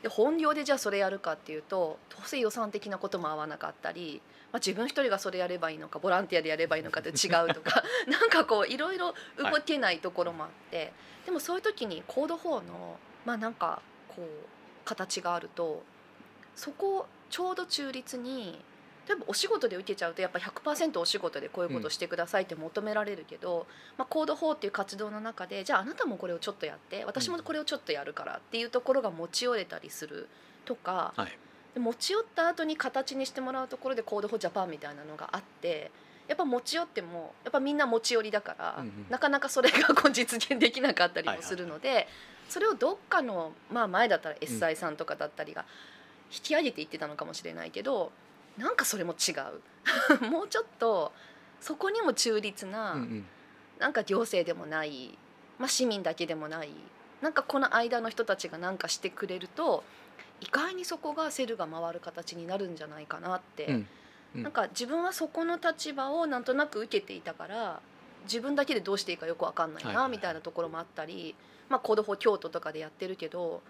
[0.03, 4.23] で本業でじゃあそれやるかっていうとどうせ予算的なことも合わなかったり、
[4.53, 10.93] まあ、自分一人がそれやればいいのかボランティアでやればいいのかって違うとか なんかこういろいろ動けないところもあって、
[11.27, 14.27] でもそういう時にコード4のまあなんかこう
[14.85, 15.83] 形があると
[16.57, 18.59] そこをちょうど中立に
[19.07, 30.29] 例えばお仕事で受けちゃうとやっぱ100%お仕事でこういうことしてくださいって求められるけど、まあ、 Code for っていう活動の中でじゃああなたもこれをちょっとやって私もこれをちょっとやるからっていうところが持ち寄れたりする
[30.67, 31.39] とか、はい
[31.79, 35.91] で持ち寄った後に形にしてもらうところで Code for Japan みたいなのがあって
[36.27, 39.07] やっぱ持ち寄ってもやっぱみんな持ち寄りだから、うんうん。
[39.09, 42.07] なかなかそれがこう実現できなかったりもするので、
[42.51, 45.65] それをどっかの、まあ、前だったら SI さんとかだったりが
[46.31, 48.13] 引き上げていってたのかもしれないけど
[48.59, 49.33] なんかそれも違
[50.21, 50.27] う。
[50.31, 51.13] もうちょっと
[51.63, 53.27] そこにも中立な、うんうん。
[53.79, 55.17] なんか行政でもない、
[55.59, 56.71] まあ、市民だけでもない
[57.23, 59.83] なんかこの間の人たちが何かしてくれると
[60.41, 63.87] 意外にそこがセルが回る形になるんじゃないかなって、うん。
[64.37, 64.43] うん。
[64.43, 67.81] なんか自分はそこの立場をなんとなく受けていたから
[68.25, 71.35] 自分だけでどうしていいかよく分かんないはいはいなみたいなところもあったり、
[71.69, 73.63] まあ、 Code for Kyoto とかでやってるけど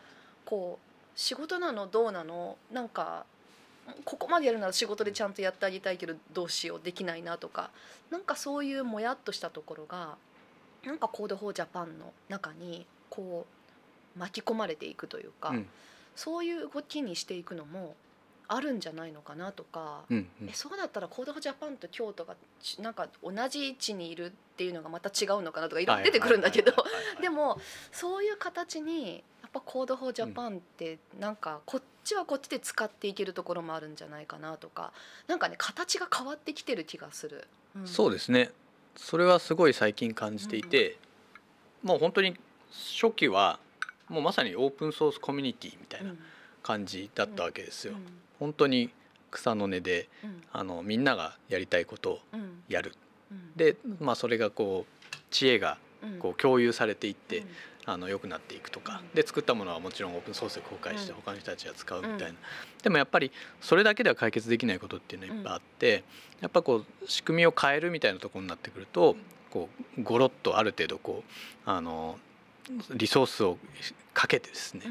[0.45, 2.57] こう仕事なのどうなの？
[2.73, 3.25] なんか
[4.05, 7.71] ここまでやるなら仕事でちゃんとやってあげたいけどどうしようできないなとか
[8.11, 10.17] なんかそういうもやっとしたところが
[10.85, 13.47] なんか Code for Japan の中にこ
[14.17, 15.67] う巻き込まれていくというか、うん
[16.19, 17.95] そういう動きにしていくのも
[18.49, 20.49] あるんじゃないのかなとか、うんうん。
[20.49, 26.73] えそうだったら Code Japan と京都がちなんか同じ位置にいるっていうのがまた違うのかなとかいろいろ出てくるんだけど。
[27.23, 27.61] でも
[27.93, 34.93] そういう形にやっぱ Code for Japan ってなんかこっちはこっちで使っていけるところもあるんじゃないかなとか
[35.29, 37.47] なんかね形が変わってきてる気がする。
[37.77, 37.87] うん。
[37.87, 38.51] そうですね。
[38.97, 40.99] それはすごい最近感じていて、
[41.85, 42.37] もう本当に
[42.73, 43.61] 初期は
[44.09, 46.13] もうまさにオープンソースコミュニティみたいな
[46.63, 47.95] 感じだったわけですよ。
[47.95, 48.07] うん。
[48.39, 48.91] 本当に
[49.31, 50.43] 草の根でうん。
[50.53, 52.63] あのみんながやりたいことをうん。
[52.69, 52.95] やる。
[53.31, 53.53] うん。
[53.57, 56.19] で、まあ、それがこう知恵がうん。
[56.19, 57.47] こう共有されていって、うん。
[57.87, 59.01] あの良くなっていくとか。
[59.03, 61.17] うんで作ったものはもちろんオープンソースで公開してうん。
[61.17, 62.37] 他の人たちが使うみたいな、うん。
[62.83, 66.05] でもやっぱりそれだけでは解決できないことっていうのはいっぱいあって、
[66.41, 69.17] やっぱこう仕組みを変えるみたいなところになってくると
[69.51, 71.33] こうゴロッとある程度こう
[71.65, 72.19] あの
[72.95, 73.59] リソースを
[74.15, 74.83] かけてですね、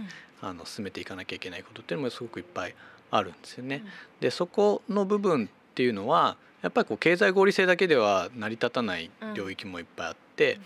[0.41, 2.75] あの進めていかなきゃいけないことっていうのもすごくいっぱい
[3.11, 3.83] あるんですよね。
[4.19, 10.59] でそこの部分っていうのはやっぱりこう経済合理性だけでは成り立たない領域もいっぱいあって、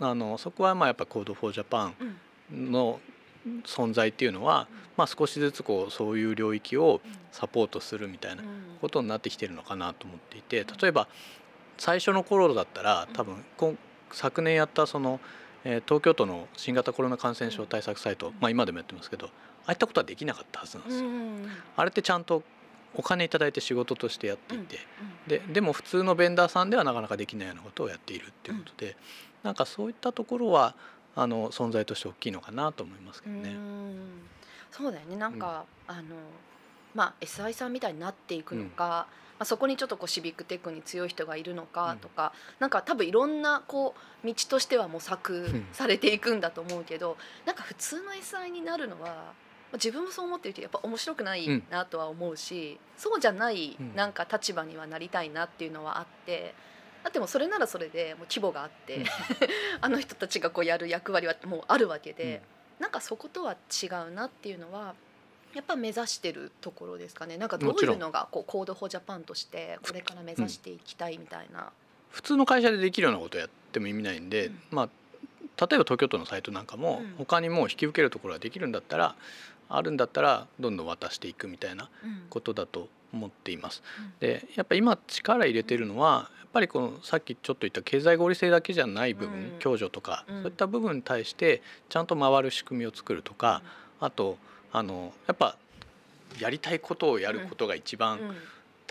[0.00, 2.16] あのそこはまあやっぱ Code for Japan うん
[2.72, 3.00] の
[3.64, 7.00] 存在っていうのは、まあ、少しずつこうそういう領域を
[7.32, 8.44] サポートするみたいな
[8.80, 11.08] ことになってきてるのかなと思っていて例えば
[11.78, 13.76] 最初の頃だったら多分今
[14.12, 19.30] 昨年やったその、えー東京都の新型コロナ感染症対策サイト、まあ、今でもやってますけどあ
[19.66, 21.08] あいったことはできなかったはずなんですよ。
[21.76, 22.42] あれってちゃんと
[22.94, 24.78] お金いただいて仕事としてやっていて、
[25.26, 28.96] ででも普通のベンダーさんではなかなかできないようなことをやっているっていうことで、
[29.42, 30.74] なんかそういったところは
[31.14, 33.50] あの存在として大きいのかなと思いますけどね。
[33.50, 34.22] うん。
[34.70, 35.16] そうだよね。
[35.16, 36.02] なんか、あの
[36.94, 39.06] まあ、SI さんみたいになっていくのか、ま
[39.38, 47.16] あ、そこにちょっとこうシビックテックに強い人がいるのかとか、なんか多分いろんなこう道としては模索されていくんだと思うけど、
[47.46, 49.32] なんか普通の SI になるのは
[49.74, 56.54] 自分もそう思ってるけどやっぱ面白くないなとは思うし、そうじゃないなんか立場にはなりたいなっていうのはあって。
[57.02, 59.04] だってもそれならそれでもう規模があって、
[59.80, 62.42] あの人たちがこうやる役割はもうあるわけで、
[62.78, 64.94] なんかそことは違うなっていうのは
[65.54, 67.36] やっぱ目指してるところですかね。
[67.36, 71.66] なんかどういうのがこう Code for Japan としてこれから目指していきたいみたいな、うん、
[72.10, 74.88] 普通の会社でできるようなことをやっても意味ないんで、うん、まあ
[75.66, 79.14] 例えば東京都のサイトなんかも他にも引き受けるところができるんだったら
[79.68, 81.88] あるんだったらどんどん渡していくみたいな
[82.30, 83.82] ことだと思っています。
[84.20, 93.62] でやっぱ今力入れてるのはやっぱりこのさっきちょっと言った経済合理性だけじゃない部分、共助とか、そういった部分に対してちゃんと回る仕組みを作るとか、
[94.00, 94.36] あと
[94.72, 95.56] あのやっぱ
[96.40, 98.18] やりたいことをやることが一番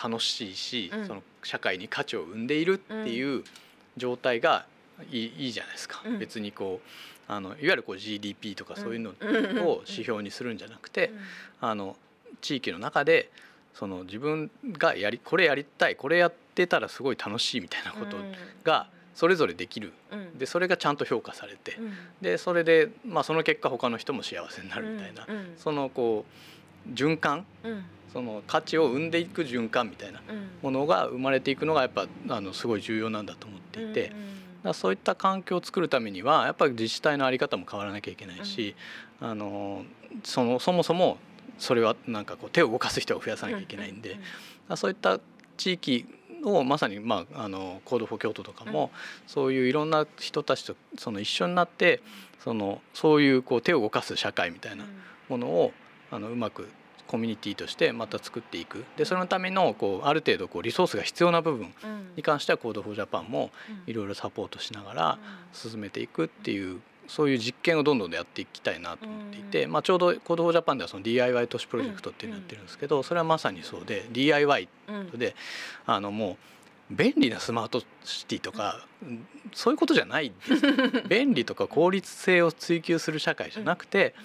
[0.02, 3.44] 楽しいし、その社会に価値を生んでいるっていう
[3.98, 4.66] 状態が
[5.12, 9.12] いいいいじゃないですか、別にこうあのいわゆるこう GDP とかそういうの
[9.70, 11.12] を指標にするんじゃなくて、
[11.60, 11.96] あの
[12.42, 13.32] 地域の中で
[13.74, 18.18] その自分がやりこれやりたいこれやってたらすごい楽しいみたいなこと
[18.64, 19.94] がそれぞれできる、
[20.38, 21.78] でそれがちゃんと評価されて、
[22.22, 26.26] でそれで、まあ、その結果他の人も幸せになるみたいな、そのこ
[26.90, 27.46] う循環、
[28.14, 30.22] その価値を生んでいく循環みたいな
[30.62, 34.12] ものが生まれていくのがやっぱあのすごい重要なんだと思っていて。
[34.64, 38.76] だそういった環境を作るためにはやっぱり自治体の在り方も変わらなきゃいけないし、
[39.20, 39.84] うん、あの
[40.24, 41.18] そのそもそも
[41.58, 44.20] それはなんかこう手を動かす人を増やさなきゃいけないんで、
[44.70, 45.20] うん、そういった
[45.58, 46.06] 地域
[46.44, 48.92] をまさに、まあ、あの Code for 京都とかも、
[49.28, 52.02] そういういろんな人たちとその一緒になって
[52.44, 54.86] そのそういうこう手を動かす社会みたいな
[55.30, 55.72] ものを
[56.10, 56.68] あのうまく
[57.08, 58.86] コミュニティとしてまた作っていく。
[58.96, 61.74] でそのためのこうある程度こうリソースが必要な部分
[62.16, 63.52] に関しては Code for Japan も
[63.86, 65.20] いろいろサポートしながら
[65.52, 66.80] 進めていくっていう
[67.12, 74.70] そういう実験をどんどんやっていきたいなと思っていて、まあ、ちょうど Code for Japan ではその DIY 都市プロジェクトっていうのをやってるんですけどそれはまさにそうで DIY
[75.18, 75.36] で
[75.86, 76.38] あのも
[76.90, 78.86] う便利なスマートシティとか
[79.54, 80.32] そういうことじゃない
[81.10, 84.16] 便利とか効率性を追求する社会じゃなくて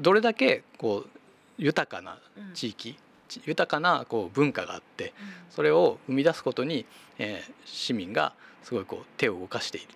[0.00, 1.10] どれだけこう
[1.58, 2.18] 豊かな
[2.54, 2.96] 地域、
[3.36, 5.12] うん、豊かなこう文化があって、
[5.50, 6.86] それを生み出すことに、
[7.18, 8.32] えー、市民が
[8.62, 9.88] すごいこう手を動かしている、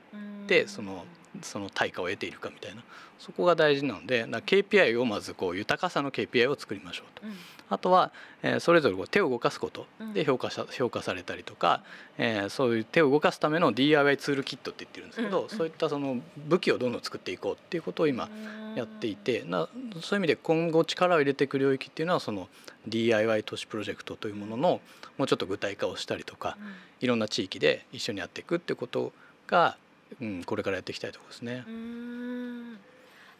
[0.47, 1.07] でその
[1.43, 2.83] その対価を得ているかみたいな。
[3.19, 7.33] そこが大事なので KPI をまずこう豊かさの KPI を作りましょうと、うん、
[7.71, 8.13] あとは、
[8.43, 11.83] えー、それぞれこう手を動かすことで評価し評価されたりとか、
[12.19, 18.29] えー、そういう手を動かすための DIY ツールキットって言ってるんですけど、うん、そういったその武器をどんどん作っていこうっていうことを今
[18.77, 19.69] やっていてな
[20.03, 22.49] そういう意味で今後力を入れていく領域っていうのはその
[22.87, 24.81] DIY 都市プロジェクトというものの
[25.17, 26.59] もうちょっと具体化をしたりとか、
[27.01, 29.13] いろんな地域で一緒にやっていくってこと
[29.47, 29.77] が
[30.21, 31.65] うん、これからやっていきたいところですね。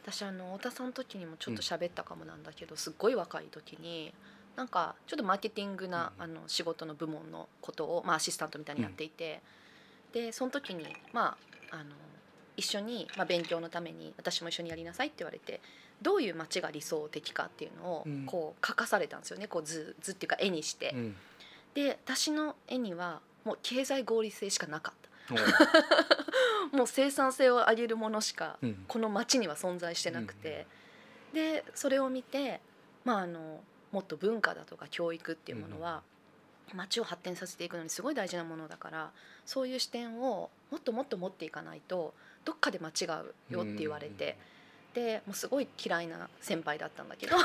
[0.03, 4.13] 私あの太田さんの時にもちょっと喋ったかもなんだけど、うん、すっごい若い時に
[4.55, 9.41] なんかちょっとマーケティングな、うん、あの仕事の部門のことを、まあ、アシスタントみたいにやっていて、
[10.13, 11.35] うん、でその時にま
[11.71, 11.85] ああの
[12.55, 15.59] 一緒に、まあ、勉強のために私も一緒にやりなさいって言われて
[16.01, 19.47] どういう街が理想的かっていうのをこう書かされたんですよね。
[19.47, 20.93] こう図図っていうか絵にして。
[21.73, 25.05] で私の絵にはもう経済合理性しかなかった。
[26.71, 28.57] もう生産性を上げるものしか
[28.87, 30.65] この町には存在してなくて、
[31.33, 32.61] うん、でそれを見て、
[33.03, 33.59] まあ、あの
[33.91, 36.01] もっと文化だとか教育っていうものは、
[36.73, 39.11] 町を発展させていくのにすごい大事なものだから
[39.45, 42.13] そういう視点をもっともっと持っていかないと
[42.43, 43.05] どっかで間違
[43.49, 44.37] うよって言われて。
[44.93, 47.35] でもうすごい嫌いな先輩だったんだけど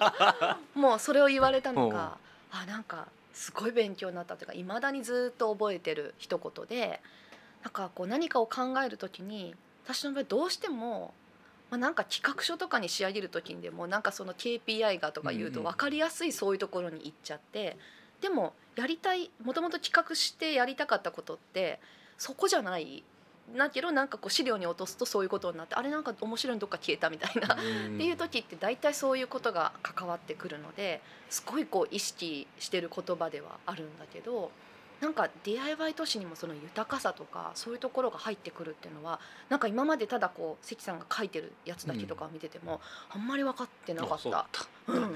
[0.74, 2.16] もうそれを言われたのが
[2.50, 7.02] あなんかすごい勉強になったというかいまだにずっと覚えてる一言で
[7.62, 9.54] なんかこう何かを考える時に
[9.84, 11.12] 私の場合どうしても、
[11.70, 17.76] まあ、なんか企画書とかに仕上げる時にでもなんかその KPI がとか言うと分かりやすいそういうところに行っちゃって、
[18.20, 21.80] でもやりたいもともと企画してやりたかったことって
[22.18, 23.02] そこじゃない
[23.56, 34.52] だけどなんかこう資料に落とすとそういうことになってあれなんか面白いのどっか消えたみたいなっていう時って大体そういうことが関わってくるのですごいこう意識してる言葉ではあるんだけど
[35.00, 44.46] なんか DIY 都市にもその豊かさとかそういうところが入ってくるっていうのはなんか今までただこう関さんが書いてるやつだけとかを見てても、あんまり分かってなかった。
[44.88, 45.14] うん、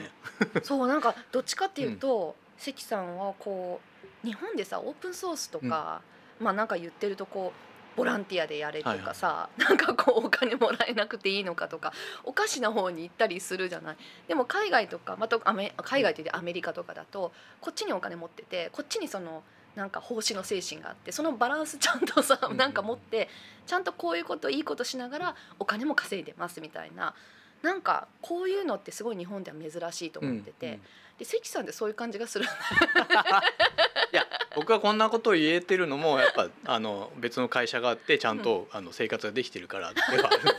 [0.62, 3.80] そうなんかどっちかっていうと、関さんはこ
[4.24, 6.00] う日本でさオープンソースとか、
[6.40, 11.92] まあなんか言ってるとこうボランティアでやれとかさ、なんかこうお金もらえなくていいのかとか
[12.24, 13.96] おかしな方に行ったりするじゃない。
[14.28, 19.42] でも海外とかまたアメ海外って言ってアメリカとかだとこっちにお金持っててこっちにその
[19.76, 23.28] なんか奉仕の精神があってそのバランスちゃんとさなんか持って
[23.66, 27.14] ちゃんとこういうこといいことしながらお金も稼いでますみたいな
[27.62, 30.80] なんかこういうのってすごい日本では珍しいと思ってて、うんうん、
[31.18, 32.44] で関さんってそういう感じがする。
[34.12, 40.58] いや僕はこんなことを言えてるのもやっぱあの別の会社があってちゃんと、あの生活ができてるからではあるので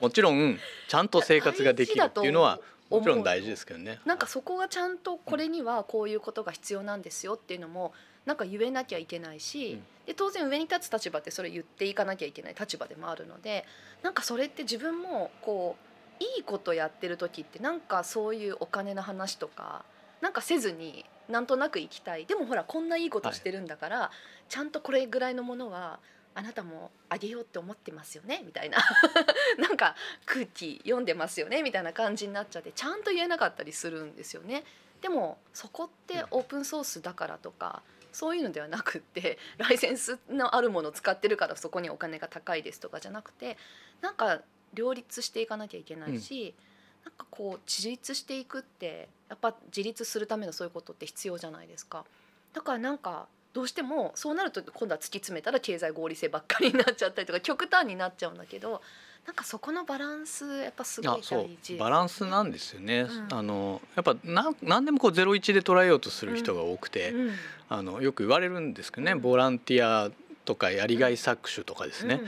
[0.00, 4.00] もちろんちゃんと生活ができるっていうのはもちろん大事ですけどね。
[4.06, 7.92] なんかそこがちゃんとこれにはこういうことが必要なんですよっていうのも
[8.26, 13.64] なんか言えなきゃいけないし、うん、で当然上に立つ立場ってそれ言っていかなきゃいけない立場でもあるので
[14.02, 15.76] なんかそれって自分もこ
[16.20, 19.84] ういいことやってる時ってなんかそういうお金の話とか
[20.20, 22.26] なんかせずになんとなく行きたい。
[22.26, 24.10] でもほらこんないいことしてるんだから、は
[24.48, 26.00] い、ちゃんとこれぐらいのものは
[26.34, 28.42] あなたもあげようって思ってますよね？
[28.44, 28.78] みたいな。
[29.58, 29.94] なんか
[30.26, 31.62] 空気読んでますよね？
[31.62, 34.64] みたいな感じになっちゃってちゃんと言えなかったりするんですよね。
[35.00, 37.82] でもそこってオープンソースだからとか
[38.12, 43.56] そういうのではなくって ライセンスのあるものを使ってるからそこにお金が高いですとかじゃなくて
[44.00, 44.42] なんか
[44.74, 46.54] 両立していかなきゃいけないし、
[47.00, 52.04] うん、なんかこう自立していくってやっぱ自立するためのそういうことって必要じゃないですか。
[52.52, 58.80] だからなんかどうしてもそうなると今度は突き詰めたら経済合理性ばっかりになっちゃったりとか極端になっちゃうんだけど
[59.26, 67.30] なんかそこのバランスやっぱすごい大事、ね、バランスなんですよね、うん、あのやっぱな何でもこうゼロ一で捉えようとする人が多くて、うん、
[67.68, 70.10] あのよく言われるんですけどね、ボランティア
[70.44, 72.22] とかやりがい搾取とかですね、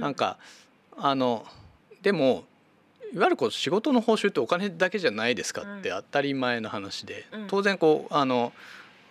[0.00, 0.38] なんか
[0.96, 1.44] あの
[2.02, 2.44] でも
[3.12, 8.52] いわゆるこう仕事の報酬ってお金だけじゃないですかって当たり前の話で、当然こうあの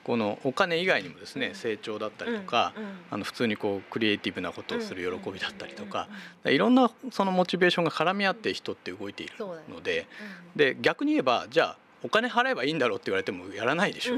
[0.06, 2.74] このお金以外にもですね成長だったりとか、
[3.10, 6.08] あの普通にこうクリエイティブなことをする喜びだったりとか、
[6.46, 9.34] いろんなそのモチベーションが絡み合って人って動いている
[9.68, 10.08] ので、
[10.56, 14.18] で逆に言えばじゃあお金払えばいいんだろうって言われてもやらないでしょ。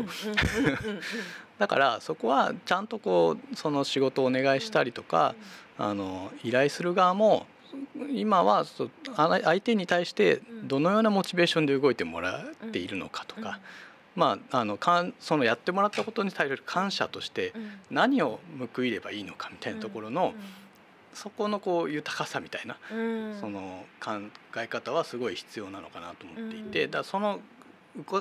[1.58, 5.36] だからそこはちゃんとこうその仕事をお願いしたりとか、
[5.78, 7.48] あの依頼する側も
[8.12, 8.66] 今は
[9.16, 13.60] 相手に対してどのようなモチベーションで動いてもらっているのかとか、
[14.18, 17.53] まあ、あのかんそのやってもらったことに対する感謝として
[17.91, 18.39] 何を
[18.76, 20.34] 報いればいいのかみたいなところの、
[21.13, 22.78] そこのこう豊かさみたいな、
[23.39, 24.13] その考
[24.57, 27.39] え方はすごい必要なのかなと思っていて、だその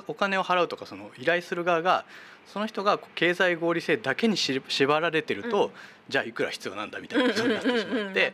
[0.07, 2.05] お金を払うとかその依頼する側が
[2.47, 5.71] その人が経済合理性だけに縛られてると、うん、
[6.07, 8.33] じゃあいくら必要なんだみたいなことになってしまって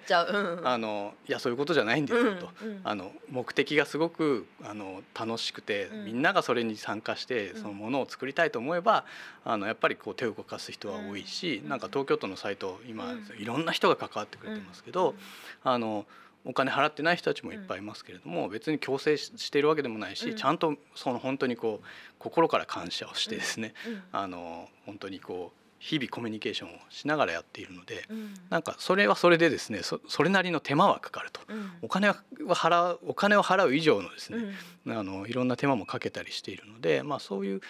[0.64, 9.06] あのいやそういうことじゃないんですよと、うんうん、あの目的がすごくあの楽しくて、みんながそれに参加してそのものを作りたいと思えば
[9.44, 13.06] あのやっぱりこう手を動かす人は多いし、なんか東京都のサイト今、
[13.40, 15.16] いろんな人が関わってくれてますけど、
[15.64, 16.06] あの
[16.46, 21.86] お金払ってない人たちもいっぱいいますけれども、別に強制しているわけでもないし、ちゃんとその本当にこう
[22.20, 23.74] 心から感謝をしてですね、
[24.12, 32.16] あの本当にこう日々コミュニケーションをしながらやっているので、うん、なんかそれはそれでですねそれなりの手間はかかると、うん、お金は
[32.48, 34.38] 払うお金を払う以上のですね、
[34.86, 37.62] うん、あのいろんな手間もかけたりしているので、まあ、そういう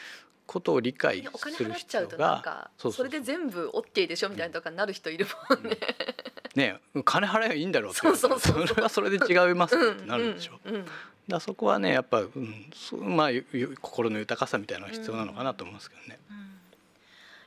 [0.45, 5.63] ことを理解する必要がそれで全部 OK でしょみたいなとかなる人いるもん。
[5.63, 5.77] ね。
[6.55, 8.01] ね金払えばいいんだろうって。
[8.15, 10.59] それはそれで違いますってなるでしょ。
[10.65, 10.85] う
[11.27, 13.29] だそこはねやっぱ、うん、まあ
[13.81, 16.19] 心の豊かさみたいなのが必要なのかなと思いますけどね。
[16.29, 16.43] うん。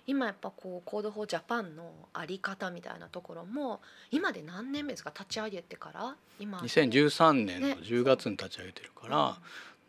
[0.09, 3.81] 今やっぱこう Code for Japan のあり方みたいなところも
[4.11, 5.11] 今で何年目ですか？
[5.11, 6.17] 立ち上げてから？
[6.39, 6.59] 今。
[6.59, 9.35] 2013年の10月に立ち上げてるから、ね、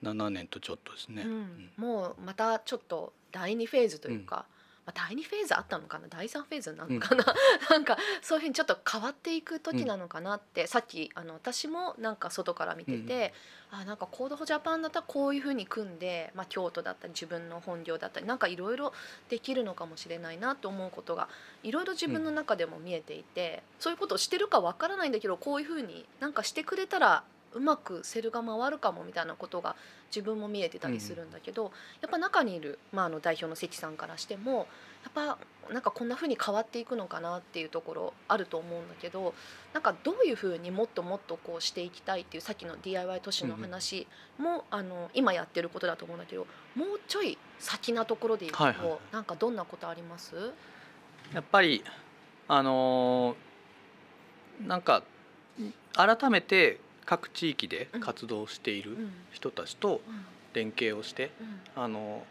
[0.04, 4.46] 7年とちょっとですね、うん、もうまたちょっと第2フェーズというか、
[4.86, 6.08] まあ、第2フェーズあったのかな？
[6.08, 13.34] 第3フェーズなのかな、うん、なんかそういうふうにちょっと変わっていく時なのかなって、うん、さっきあの私もなんか外から見てて、
[13.74, 18.94] うん、あなんかコードフォジャパンだったらこういうふうに組んで、まあ、京都だったり自分の本業だったりなんかいろいろ
[19.30, 21.28] できるのかもしれないなと思うことが
[21.64, 27.24] いろいろ自分の中でも見えていて、そういうことをしてるかわからないんだけどこういうふうになんかしてくれたら
[27.54, 29.76] うまくセルが回るかもみたいなことが
[30.10, 31.72] 自分も見えてたりするんだけど、うん、
[32.02, 34.68] やっぱ中にいる、まあ、あの代表の関さんからしても
[35.04, 35.38] やっぱ
[35.72, 39.34] なんかこんな風に変わっていくのかなっていうところあると思うんだけど
[39.74, 50.54] なんかどういう風にもっともっとこうしていきたいっていうさっきの DIY 都市の話も、うん、あの今やってることだと思うんだけどもうちょい先なところでいうと、はいはい、なんかどんなことあります？
[51.34, 51.84] やっぱり
[52.48, 55.04] あのー、なんか
[55.94, 58.96] 改めて各地域で活動している
[59.32, 60.02] 人たちと
[60.54, 61.32] 連携をして、
[61.76, 62.24] あの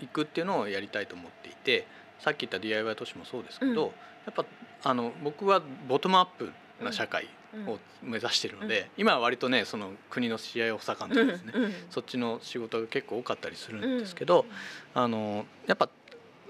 [0.00, 1.86] 行くっていうのをやりたいと思っていて
[2.20, 3.92] さっき言った DIY 都市もそうですけど、
[4.24, 4.46] やっぱ
[4.84, 6.50] あの僕はボトムアップ
[6.82, 7.28] な社会
[7.66, 11.64] を目指しているので、うん、今は割とねその国の試合補佐官とかですね、うん。
[11.64, 14.46] うん、そっちの仕事が結構多かったりするんですけど、
[14.94, 15.88] あのやっぱ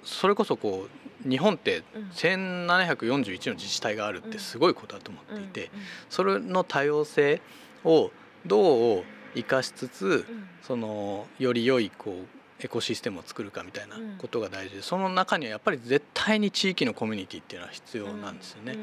[0.02, 1.82] それこそこう日本って
[2.14, 5.70] 1741の自治体があるってすごいことだと思っていて
[6.10, 7.40] それの多様性
[7.84, 8.10] を
[8.46, 9.04] どう
[9.34, 10.26] 生かしつつ
[10.62, 12.26] そのより良いこう
[12.60, 18.76] エコシステムを作るかみたいなことが大事でその中にはやっぱり絶対に地域のコミュニティっていうのは必要なんですよね。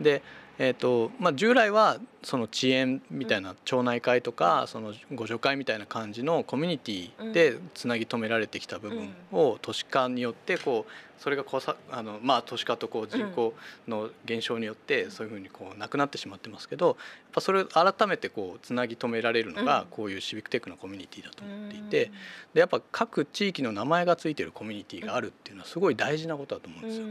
[0.00, 0.22] で
[0.58, 13.54] えーとまあ、従来はその遅延みたいな町内会とかその互助会みたいな感じのコミュニティでつなぎ止められてきた部分を都市化によってこうそれがこさあの、まあ、都市化とこう人口
[13.86, 16.96] の減少によってそういうふうにこうなくなってしまってますけどやっ
[17.30, 22.10] ぱそれを改めてこうつなぎ止められるのがこういうシビックテックのコミュニティだと思っていて
[22.54, 27.06] でやっぱ各地域の名前が付いてるコミュニティがあるっていうのはすごい大事なことだと思うんですよ。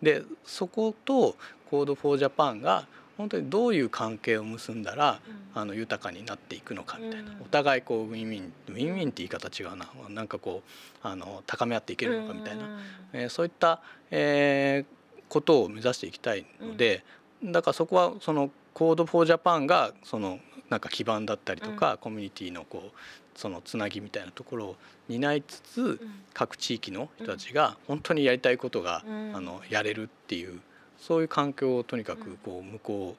[0.00, 1.34] でそこと
[1.68, 2.86] Code for Japan が
[3.20, 5.20] 本当にどういう関係を結んだら、
[5.54, 9.86] あの豊かになっていくのかみたいな、お互いこうウィンウィンウィンウィンって言い方違うな。
[10.08, 12.80] なんかこうあの高め合っていけるのかみたいな、
[13.12, 17.04] えー、そういった、えー、ことを目指していきたいので、
[17.44, 20.38] だからそこはその Code for Japan がその
[20.70, 22.90] なんか基盤だったりとか、コミュニティのこう
[23.34, 24.76] そのつなぎみたいなところを
[25.08, 26.00] 担いつつ、
[26.32, 29.04] 各地域の人たちが本当にやりたいことが、
[29.34, 30.60] あのやれるっていう
[31.00, 33.16] そういう環境をとにかくこう向こ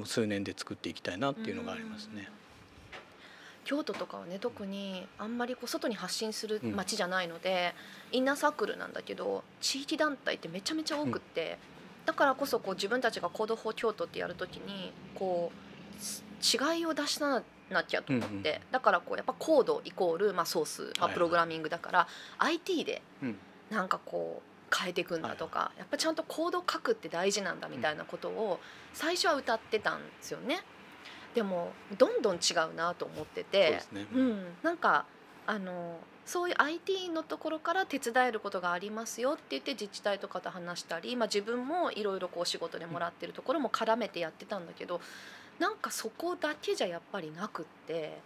[0.00, 2.28] う数年で作っていきたいなっていうのがありますね。
[3.64, 7.74] 京都とかはね特にあんまりこう外に発信する街じゃないので、
[8.12, 11.58] うん、インナーサークルなんだけど地域団体ってめちゃめちゃ多くって、
[12.02, 23.02] うん、だからこそこう自分たちが行動法京都ってやるときにこう違いを出さなきゃと思って、うんうん、だからこうやっぱコードイコール、まあ、ソース、まあ、プログラミングだから、はいはい、IT で
[23.70, 28.60] なんかこう変えていくんだとか、はい、やっぱちゃんとコード書くって大事なんだみたいなことを
[28.92, 30.60] 最初は歌ってたんですよね。
[31.34, 35.04] でもどんどん違うなと思っててう、ね、うん、なんか
[35.46, 45.00] あのそういう IT のところから手伝えることがありますよって言って自治体とかと話したり、まあ、自分もいろいろこう仕事でもらってるところも絡めてやってたんだけど
[45.58, 48.18] なんかそこだけじゃやっぱりなくって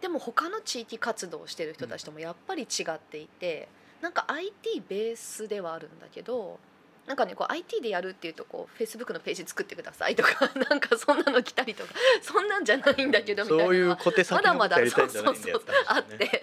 [0.00, 3.68] でも他の地域活動をしてる人たちともやっぱり違っていて。
[4.02, 6.58] なんか IT ベースではあるんだけど
[7.06, 16.42] なんかねこう IT でやるっていうとこうフェイスブックのページ作ってくださいとか なんかそんなの来たりとかそんなんじゃないんだけどみたいなそういう小手先まだまだそうそうそうあって、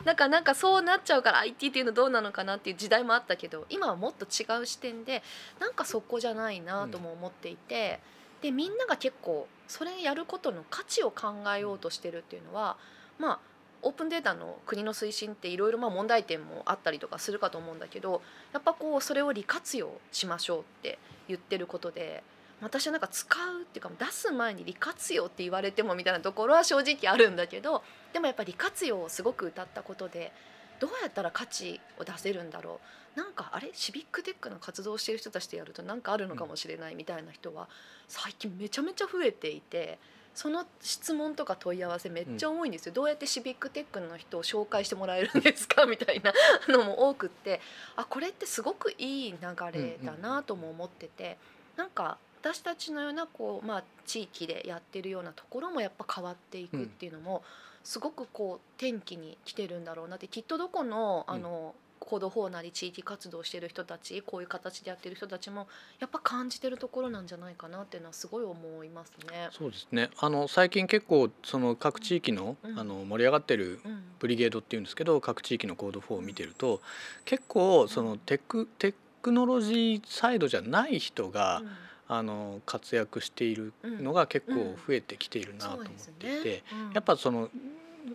[0.00, 5.22] うん、なんかなんかそうなっちゃうから IT っていうのどうなのかなっていう時代もあったけど今はもっと違う視点で
[5.58, 7.98] なんかそこじゃないなとも思っていて、
[8.36, 12.76] うん、でみんなが結構それやることの価値を考えようとしてるっていうのは
[13.18, 13.38] まあ
[13.82, 18.22] オープンデータの国の推進っていろいろ問題点もあったりとかするかと思うんだけど
[18.52, 20.98] やっぱこうそれを利活用しましょうって
[21.28, 22.22] 言ってることで
[22.60, 30.32] 私はなんか使うっていうか出す前に利活用って言われてもみたいなところは正直あるんだけどでもやっぱ利活用をすごく歌ったことで
[30.80, 32.80] どうやったら価値を出せるんだろ
[33.16, 33.18] う？
[33.18, 33.70] なんかあれ？
[33.74, 37.68] シビックテックの活動してる人たちでやると何かあるのかもしれないみたいな人は
[38.08, 39.98] 最近めちゃめちゃ増えていて。
[40.38, 45.84] その質問とか問い合わせめっちゃ多いんですよ、うん、どうやってシビックテックの人を紹介してもらえるんですか？
[45.90, 46.32] みたいな
[46.68, 47.60] のも多くって。
[47.96, 49.38] あこれってすごくいい流
[49.72, 51.36] れだなとも思ってて、うんうん、
[51.78, 57.42] なんか私たちのようなこう、まあ、地域でやってるようなところもやっぱ変わっていくっていうのも、
[57.82, 60.28] すごくこう転機に来てるんだろうなって。
[60.28, 65.66] きっとどこのあの、行動法なり地域活動してる人たちこういう形でやってる人たちも
[66.00, 69.48] やっぱ感じてるところなんじゃないかなっていうのはすごい思いますね。
[69.50, 70.10] そうですね。
[70.18, 73.80] あの最近結構その各地域の,、あの盛り上がってる
[74.18, 76.80] ブリゲードっていうんですけど各地域のコード4を見てると
[77.24, 81.62] 結構そのテックテクノロジーサイドじゃない人が、
[82.10, 84.54] あの活躍しているのが結構
[84.86, 85.86] 増えてきているなと思っ
[86.18, 86.62] ていて、
[86.94, 87.50] やっぱその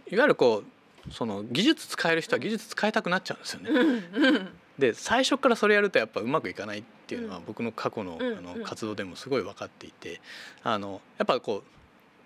[0.10, 4.52] いわゆるこうその技術使える人は技術使いたくなっちゃうんですよね。
[4.80, 10.20] で最初からそれやるとやっぱうまくいかないっていうのは僕の過去のあの活動でもすごい分かっていて
[10.64, 11.64] あのやっぱこ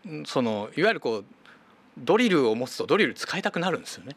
[0.05, 1.25] うそのいわゆるこう
[1.97, 4.15] ドリルを持つとドリル使いたくなるんですよね。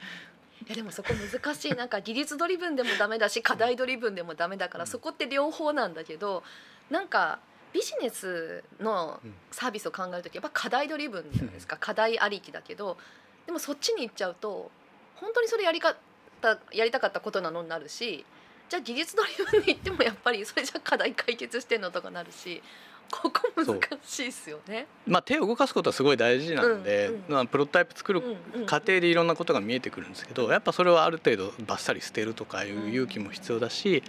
[0.66, 6.42] いやでもそこ難しいなんか技術ドリブンでもダメだし課題ドリブンでもダメだからそこって両方なんだけど
[6.90, 7.38] なんか
[7.72, 11.78] ビジネスのサービスを考える時やっぱ課題ドリブンじゃないですか。
[11.78, 12.98] 課題ありきだけど
[13.46, 14.70] でもそっちに行っちゃうと
[15.16, 15.96] 本当にそれやりか
[16.40, 18.24] たやりたかったことなのになるし
[18.68, 22.62] じゃあ技術ドリブンに行ってもやっぱりそれじゃ課題解決してんのとかなるし
[23.10, 24.86] ここ難しいっすよね。
[25.04, 28.22] まあ、手を動かすことはすごい大事なんで、うんうんまあ、プロトタイプ作る
[28.66, 34.04] 過程でいろんなことが見えてくるんですけどやっぱそれはある程度バッサリ捨てるとかいう勇気も必要だし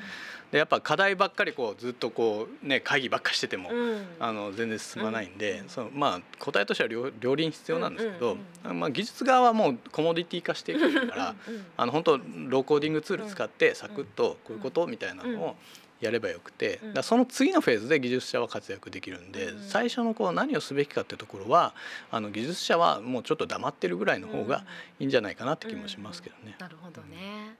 [0.51, 4.05] でやっぱ課題ばっかりこうずっとこうね会議ばっかりしてても、うん。
[4.19, 5.69] あの全然進まないんで、うん。
[5.69, 11.35] そのまあ答えとしては両両輪必要なんですけど、うんまあ、技術側はもうコモディティ化していくから
[11.77, 15.55] あの本当ローコーディングツール使ってサクッとこういうことみたいなのを
[16.01, 16.93] やればよくて、うん。
[16.93, 19.63] だその次のフェーズで技術者は活躍できるんで、うん。
[19.63, 21.73] 最初のこう何をすべきかっていうところは
[22.09, 24.65] あの技術者はもうちょっと黙ってるぐらいの方が
[24.99, 26.55] いいんじゃないかなって気もしますけどね。
[26.59, 27.55] なるほどね。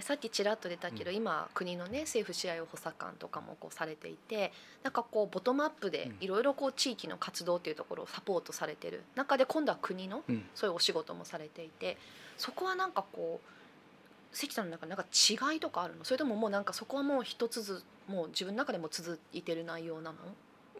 [0.00, 4.50] さっきちらっと出たけど、今国のね政府支配補佐官とかもこうされていて
[4.82, 9.02] なんかこうボトムアップでいろいろこう地域の活動っていうところをサポートされてる。
[9.14, 10.44] 中で今度は国のうん。
[10.54, 11.98] そういうお仕事もされていて
[12.38, 15.04] そこはなんかこう関さんの中でなんか
[15.52, 16.04] 違いとかあるの？
[16.04, 20.16] それとももうなんかそこはもう一つずつもう自分の中でも続いてる内容なの？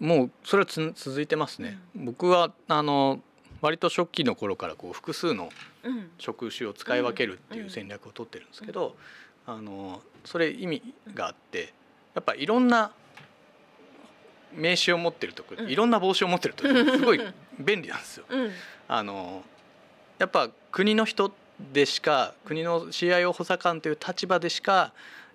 [0.01, 1.79] もうそれはつ続いてますね。
[1.95, 3.21] 僕はあの
[3.63, 5.49] 割と初期の頃からこう複数の
[5.85, 6.11] うん。
[6.19, 8.97] 職種を使い分けるっていう戦略を取ってるんですけど、
[9.47, 11.73] あのそれ意味があって
[12.15, 12.93] やっぱいろんな
[14.55, 15.69] 名刺を持ってるとうん。
[15.71, 17.21] いろんな帽子を持ってると すごい
[17.59, 18.27] 便利なんですよ。
[18.29, 18.53] うん。
[18.89, 19.45] あの
[20.19, 21.33] やっぱ国の人
[21.73, 24.93] でしか国の CIO 補佐官という立場でしか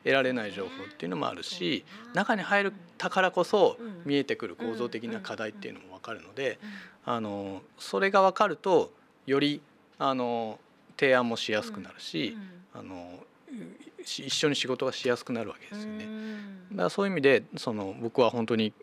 [0.08, 1.84] 得られない情報っていうのもあるし
[2.14, 3.98] 中に入るたからこそうん。
[4.06, 6.60] 見えてくる構造的な課題っていうのも分かるので
[7.06, 8.94] あのそれが分かると
[9.26, 9.62] より
[10.00, 10.60] あの
[10.98, 12.38] 提案もしやすくなるし、
[12.74, 13.20] あの
[14.04, 16.06] し一緒に仕事がしやすくなるわけですよね。
[16.72, 18.74] だからそういう意味でその僕は本当に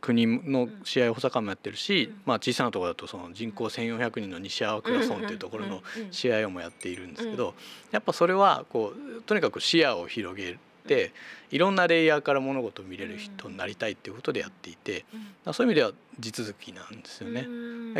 [0.00, 2.22] 国の試合補佐官もやってるし、うん。
[2.24, 7.54] まあ、小さなところだとその人口1,400人の西粟倉村っていうところの試合をもやっているんですけど、
[7.92, 11.12] やっぱそれはこうとにかく視野を広げて
[11.50, 15.04] いろんなレイヤーから物事を見れる人になりたいっていうことでやっていて、
[15.52, 17.46] そういう意味では地続きなんですよね。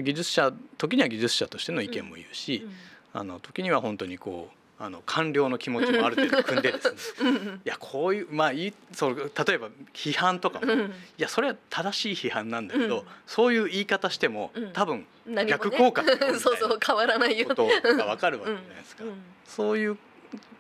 [0.03, 2.67] 技術者時には技術者としての意見も言うし、
[3.13, 7.31] あの時には本当にこうあの官僚の気持ちもある程度組んでですね
[7.67, 10.79] いやこういうまあいいそう例えば批判とかも、い
[11.19, 13.05] やそれは正しい批判なんだけど、うん。
[13.27, 14.73] そういう言い方しても、うん。
[14.73, 15.05] 多分
[15.47, 19.05] 逆効果みたいな そうそう変わらないよことが分かるわけじゃないですか。
[19.05, 19.23] うん。
[19.45, 19.99] そういう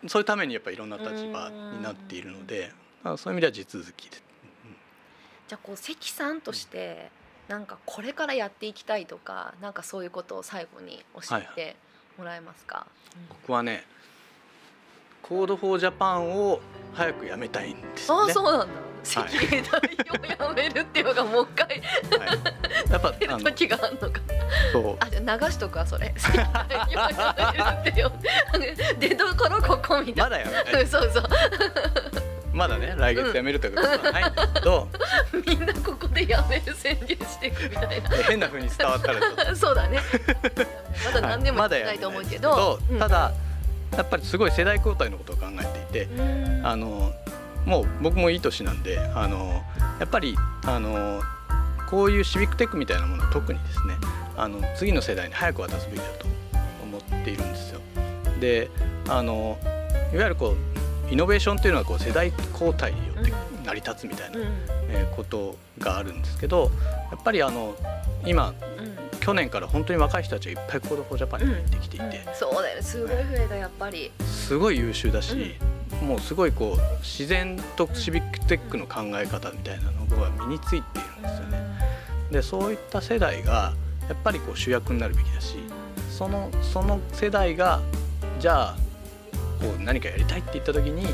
[0.06, 4.18] そういうためにやっぱりいろんな立場になっているので、まあそういう意味では地続きで。
[5.48, 7.10] じゃあこう関さんとして
[7.48, 11.76] なんかこれからやっていきたいとかなんかそういうことを最後に教えて
[12.16, 12.86] もらえますか、
[13.42, 13.84] 僕はね
[15.22, 16.60] Code for Japan を
[16.92, 18.28] 早くやめたいんですよね。
[18.28, 19.40] ああそうなんだ関代
[20.10, 21.68] 表をやめるっていうのがもう一回。
[21.68, 24.20] はい、やっぱ 出る時があるのか。
[24.72, 24.96] そう。
[25.00, 26.12] あじゃあ流しとくわそれ。
[26.16, 26.36] 関
[26.68, 28.12] 代表をやめるってよ
[28.98, 30.84] 出 どころここみたいまだやめたい。
[30.84, 31.24] なそうそう。
[32.52, 34.12] まだね来月やめるということは。
[34.12, 34.34] ないん。
[34.34, 34.88] だけど、
[35.46, 38.08] みんなここでやめる宣言していくみたいな。
[38.28, 39.20] 変な風に伝わったら
[39.56, 40.00] そうだね。
[41.04, 42.98] まだ何でもないと思うけめど、ないですけど。
[43.00, 43.32] ただ
[43.96, 46.66] やっぱりすごい世代交代のことを考えていて、うん。
[46.66, 47.12] あの
[47.66, 49.62] もう僕もいい年なんであの
[49.98, 51.20] やっぱりあの
[51.88, 53.94] こういうシビックテックみたいなものは特にですね
[54.36, 56.26] あの次の世代に早く渡すべきだと
[56.82, 57.80] 思っているんですよ。
[58.40, 58.70] で
[59.08, 59.58] あの
[60.12, 60.54] いわゆるこ
[61.08, 63.32] うイノベーションっていうのはこう世代交代によって
[63.64, 64.46] 成り立つみたいな、うん。
[64.88, 66.70] えーことがあるんですけど
[67.10, 67.74] やっぱりあの
[68.24, 68.96] 今うん
[69.30, 72.82] 去年から本当に若い人たちがいっぱい Code for Japan に入ってきていて、そうだよね。
[72.82, 74.10] すごい増えたやっぱり。
[74.24, 75.54] すごい優秀だし、
[76.02, 81.58] もうすごいこう自然とシビックテックの考え方みたいなのが身についているんですよね。
[82.32, 83.72] でそういった世代が
[84.08, 85.58] やっぱりこう主役になるべきだし
[86.10, 87.80] そのその世代が
[88.40, 88.76] じゃあ
[89.60, 91.06] こう何かやりたいって言った時に、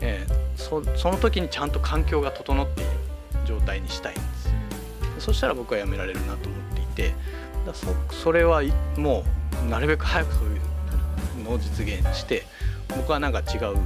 [0.00, 2.90] えーそその時にちゃんと環境が整っている
[3.46, 4.52] 状態にしたいんですよ。
[5.20, 7.14] そしたら僕はやめられるなと思っていて
[7.66, 9.24] だそそれはいも
[9.64, 12.44] うなるべく早くそういうのを実現して
[12.88, 13.76] 僕はなんか違う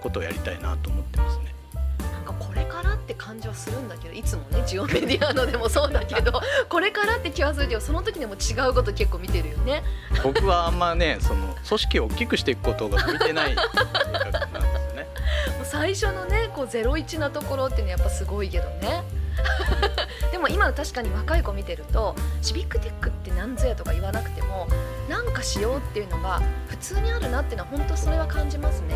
[0.00, 1.54] ことをやりたいなと思ってますね。
[1.98, 9.82] なんかこれからって感じはするんだけどいつもねジオメディアのでもそうだけど これからって気はするけどその時でも違うこと結構見てるよね。
[10.22, 15.08] 僕はあんまねその組織を大きくしていくことが向いてない性格なんですよね。
[15.58, 19.02] もう最初のねこうゼロ一なところってねやっぱすごいけどね。
[20.32, 24.68] でも今確かに若い子見てるとシビックテックって何ぞやとか言わなくても
[25.08, 28.94] なんかしようっていうのが普通にあるなっていうのは本当それは感じますね。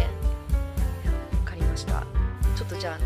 [1.03, 2.03] いやわかりました。
[2.57, 3.05] ちょっとじゃああの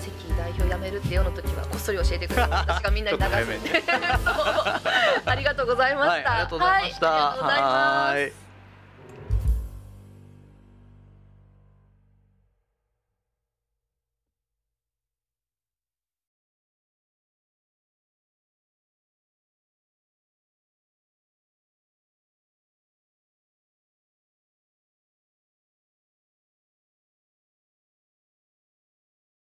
[0.00, 2.58] 関代表辞めるってよの時はこっそり教えてください。
[2.68, 3.82] 私がみんなに流すんで。
[3.82, 3.90] そ
[4.30, 4.82] う
[5.26, 6.08] ありがとうございました。
[6.08, 8.51] はい、ありがとうございました。